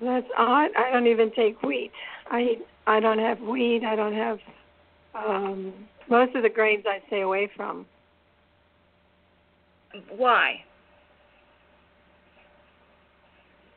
[0.00, 0.70] That's odd.
[0.76, 1.92] I don't even take wheat.
[2.30, 2.56] I
[2.86, 3.84] I don't have wheat.
[3.84, 4.38] I don't have
[5.14, 5.72] um,
[6.08, 6.84] most of the grains.
[6.86, 7.86] I stay away from.
[10.16, 10.64] Why?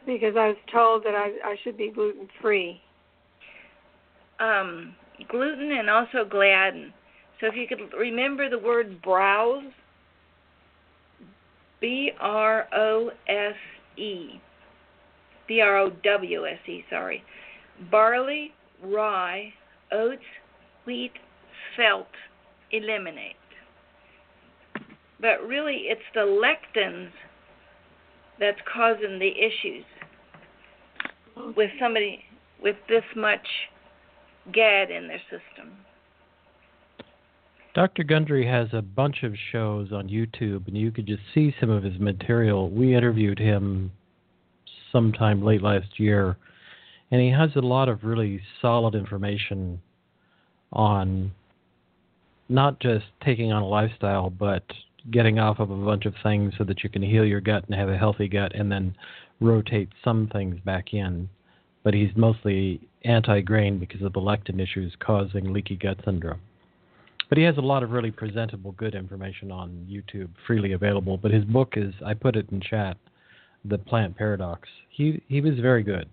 [0.08, 2.82] Because I was told that I I should be gluten free.
[4.40, 4.96] Um,
[5.30, 6.94] gluten and also gliadin.
[7.40, 9.64] So if you could remember the word browse,
[11.82, 13.56] B R O S
[13.98, 14.42] E.
[15.48, 17.24] B R O W S E, sorry.
[17.92, 19.54] Barley, rye,
[19.92, 20.22] oats,
[20.86, 21.12] wheat,
[21.74, 22.08] spelt,
[22.72, 23.36] eliminate.
[25.20, 27.10] But really, it's the lectins
[28.40, 29.86] that's causing the issues
[31.56, 32.24] with somebody
[32.62, 33.46] with this much
[34.54, 35.74] GAD in their system.
[37.74, 38.04] Dr.
[38.04, 41.84] Gundry has a bunch of shows on YouTube, and you could just see some of
[41.84, 42.72] his material.
[42.72, 43.92] We interviewed him
[44.92, 46.38] sometime late last year,
[47.12, 49.80] and he has a lot of really solid information
[50.74, 51.32] on
[52.50, 54.64] not just taking on a lifestyle, but
[55.12, 57.76] getting off of a bunch of things so that you can heal your gut and
[57.76, 58.96] have a healthy gut, and then
[59.40, 61.30] rotate some things back in.
[61.84, 66.42] But he's mostly anti-grain because of the lectin issues causing leaky gut syndrome.
[67.30, 71.18] But he has a lot of really presentable, good information on YouTube, freely available.
[71.18, 72.98] But his book is, I put it in chat,
[73.66, 74.70] the plant paradox.
[74.90, 76.08] He he was very good.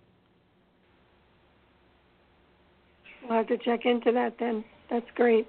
[3.22, 4.64] We'll have to check into that then.
[4.90, 5.46] That's great.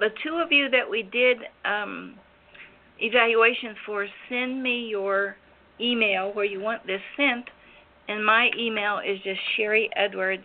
[0.00, 2.14] The two of you that we did um,
[2.98, 5.36] evaluations for, send me your
[5.80, 7.46] email where you want this sent,
[8.08, 10.44] and my email is just Sharry Edwards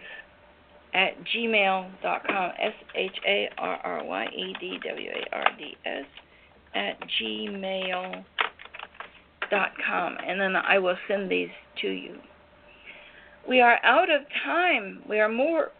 [0.93, 2.51] at gmail.com.
[2.59, 6.05] S H A R R Y E D W A R D S
[6.75, 8.23] at gmail
[9.49, 11.49] dot com, and then I will send these
[11.81, 12.17] to you.
[13.47, 15.01] We are out of time.
[15.09, 15.71] We are more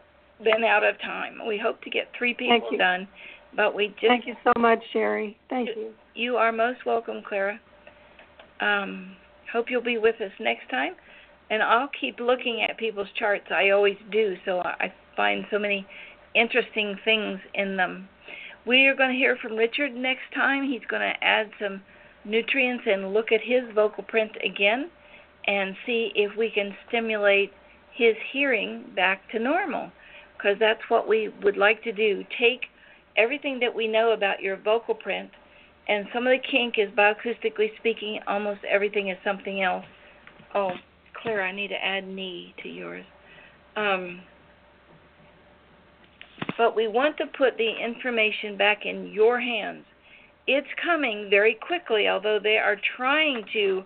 [0.44, 1.40] than out of time.
[1.46, 3.08] We hope to get three people done,
[3.56, 5.38] but we just thank you so much, Sherry.
[5.50, 5.92] Thank you.
[6.16, 7.60] You are most welcome, Clara.
[8.60, 9.16] Um,
[9.52, 10.94] hope you'll be with us next time,
[11.50, 13.48] and I'll keep looking at people's charts.
[13.52, 15.86] I always do, so I find so many
[16.36, 18.08] interesting things in them.
[18.66, 20.70] We are going to hear from Richard next time.
[20.70, 21.82] He's going to add some
[22.26, 24.90] nutrients and look at his vocal print again
[25.48, 27.52] and see if we can stimulate
[27.94, 29.92] his hearing back to normal
[30.38, 32.24] because that's what we would like to do.
[32.40, 32.62] Take
[33.18, 35.32] everything that we know about your vocal print,
[35.90, 39.86] and some of the kink is bioacoustically speaking, almost everything is something else.
[40.54, 40.72] Oh,
[41.22, 43.04] Claire, I need to add knee to yours.
[43.76, 44.22] Um,
[46.58, 49.84] but we want to put the information back in your hands.
[50.46, 53.84] It's coming very quickly, although they are trying to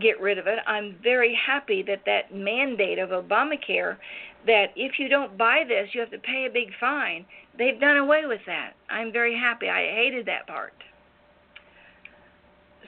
[0.00, 0.60] get rid of it.
[0.68, 3.96] I'm very happy that that mandate of Obamacare
[4.46, 7.26] that if you don't buy this, you have to pay a big fine.
[7.58, 8.74] They've done away with that.
[8.88, 9.68] I'm very happy.
[9.68, 10.72] I hated that part.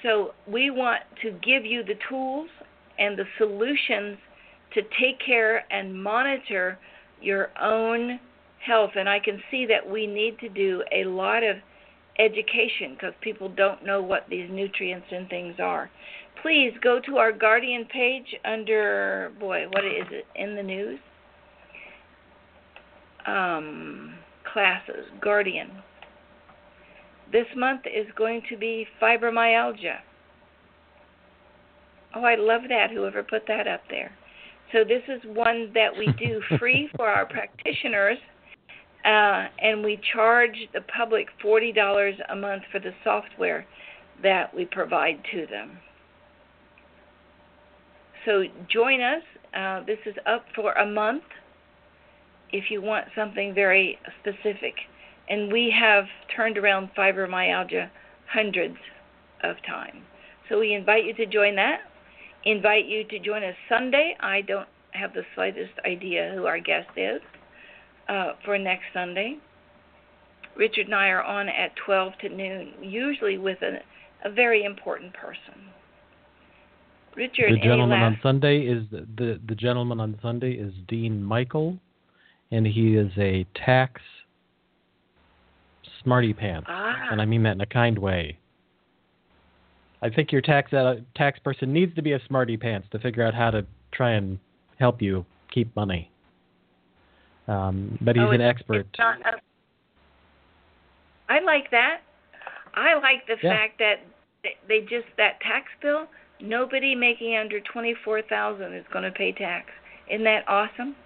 [0.03, 2.49] So we want to give you the tools
[2.99, 4.19] and the solutions
[4.75, 6.79] to take care and monitor
[7.21, 8.19] your own
[8.65, 8.93] health.
[8.97, 11.57] And I can see that we need to do a lot of
[12.19, 15.91] education because people don't know what these nutrients and things are.
[16.43, 20.99] Please go to our Guardian page under, boy, what is it, in the news?
[23.27, 24.15] Um,
[24.53, 25.71] classes, Guardian.
[27.33, 29.97] This month is going to be fibromyalgia.
[32.15, 34.13] Oh, I love that, whoever put that up there.
[34.73, 38.19] So, this is one that we do free for our practitioners,
[39.05, 43.67] uh, and we charge the public $40 a month for the software
[44.23, 45.79] that we provide to them.
[48.27, 49.23] So, join us.
[49.57, 51.25] Uh, this is up for a month
[52.53, 54.75] if you want something very specific.
[55.33, 56.05] And we have
[56.37, 57.89] turned around fibromyalgia
[58.31, 58.77] hundreds
[59.43, 60.03] of times.
[60.51, 61.79] So we invite you to join that.
[62.45, 64.15] Invite you to join us Sunday.
[64.21, 67.23] I don't have the slightest idea who our guest is
[68.11, 69.39] uh, for next Sunday.
[70.55, 73.79] Richard and I are on at 12 to noon, usually with a,
[74.29, 75.55] a very important person.
[77.17, 81.79] Richard, the gentleman on Sunday is the, the the gentleman on Sunday is Dean Michael
[82.51, 84.01] and he is a tax
[86.03, 87.09] smarty pants, ah.
[87.11, 88.39] and I mean that in a kind way.
[90.03, 93.25] I think your tax uh, tax person needs to be a smarty pants to figure
[93.25, 94.39] out how to try and
[94.79, 96.11] help you keep money.
[97.49, 98.87] Um, but he's oh, an expert.
[98.91, 99.41] It's not a,
[101.29, 102.01] I like that.
[102.75, 103.55] I like the yeah.
[103.55, 103.97] fact that
[104.69, 106.07] they just that tax bill.
[106.41, 109.67] Nobody making under twenty four thousand is going to pay tax.
[110.11, 110.97] Isn't that awesome?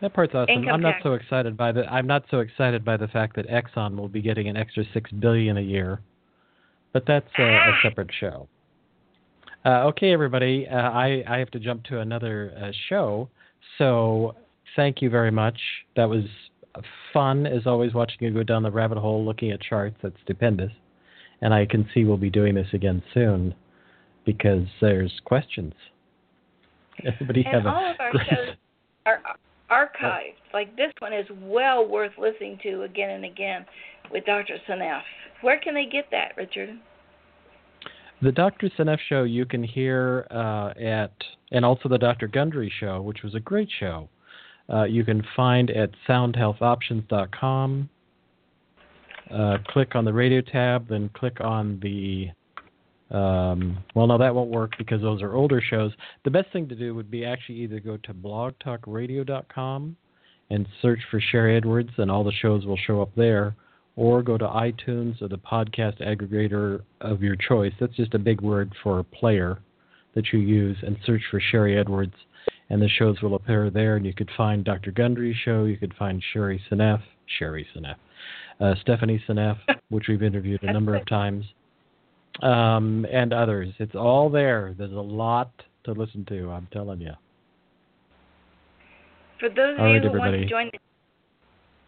[0.00, 0.54] That part's awesome.
[0.54, 1.02] Income I'm not tax.
[1.02, 1.84] so excited by the.
[1.92, 5.10] I'm not so excited by the fact that Exxon will be getting an extra six
[5.10, 6.00] billion a year,
[6.92, 8.48] but that's a, a separate show.
[9.66, 10.68] Uh, okay, everybody.
[10.70, 13.28] Uh, I I have to jump to another uh, show.
[13.78, 14.36] So
[14.76, 15.58] thank you very much.
[15.96, 16.24] That was
[17.12, 19.96] fun as always watching you go down the rabbit hole looking at charts.
[20.00, 20.72] That's stupendous,
[21.42, 23.52] and I can see we'll be doing this again soon
[24.24, 25.74] because there's questions.
[27.04, 28.56] Everybody and have a of our great- shows
[29.06, 29.20] are
[29.70, 30.36] archived.
[30.52, 33.64] Like this one is well worth listening to again and again
[34.10, 34.56] with Dr.
[34.68, 35.02] Seneff.
[35.42, 36.78] Where can they get that, Richard?
[38.20, 38.68] The Dr.
[38.76, 41.12] Seneff show you can hear uh, at,
[41.52, 42.26] and also the Dr.
[42.26, 44.08] Gundry show, which was a great show.
[44.72, 47.88] Uh, you can find at soundhealthoptions.com.
[49.32, 52.28] Uh, click on the radio tab, then click on the.
[53.10, 55.92] Um, well, no, that won't work because those are older shows.
[56.24, 59.96] The best thing to do would be actually either go to blogtalkradio.com
[60.50, 63.54] and search for Sharry Edwards, and all the shows will show up there,
[63.96, 67.72] or go to iTunes or the podcast aggregator of your choice.
[67.80, 69.58] That's just a big word for a player
[70.14, 72.14] that you use, and search for Sharry Edwards,
[72.70, 73.96] and the shows will appear there.
[73.96, 74.92] And you could find Dr.
[74.92, 77.02] Gundry's show, you could find Sherry Seneff,
[77.38, 77.96] Sherry Seneff,
[78.60, 79.58] uh, Stephanie Seneff,
[79.90, 81.44] which we've interviewed a number of times,
[82.42, 83.72] um, and others.
[83.78, 84.74] It's all there.
[84.76, 85.50] There's a lot
[85.84, 86.50] to listen to.
[86.50, 87.12] I'm telling you.
[89.40, 90.44] For those of All you right, who want everybody.
[90.44, 90.70] to join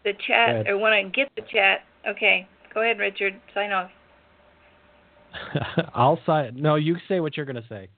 [0.03, 3.39] the, chat or want to get the chat, okay, go ahead, Richard.
[3.53, 3.91] Sign off.
[5.93, 6.61] I'll sign.
[6.61, 7.89] No, you say what you're going to say,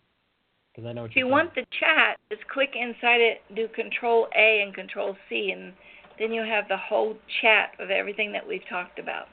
[0.71, 4.27] because I know what If you want the chat, just click inside it, do Control
[4.35, 5.73] A and Control C, and
[6.19, 9.27] then you have the whole chat of everything that we've talked about.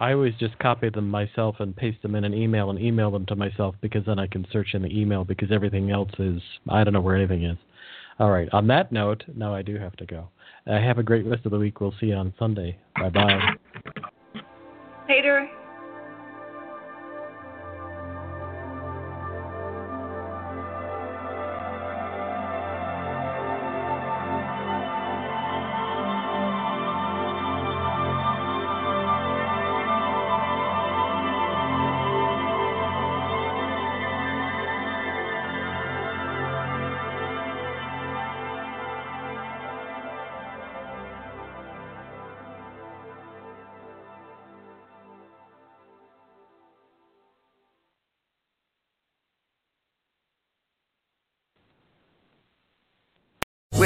[0.00, 3.26] I always just copy them myself and paste them in an email and email them
[3.26, 6.82] to myself because then I can search in the email because everything else is I
[6.82, 7.58] don't know where anything is.
[8.18, 8.48] All right.
[8.52, 10.28] On that note, now I do have to go.
[10.66, 11.80] Uh, have a great rest of the week.
[11.80, 12.78] We'll see you on Sunday.
[12.98, 13.40] Bye bye.
[15.06, 15.48] Peter,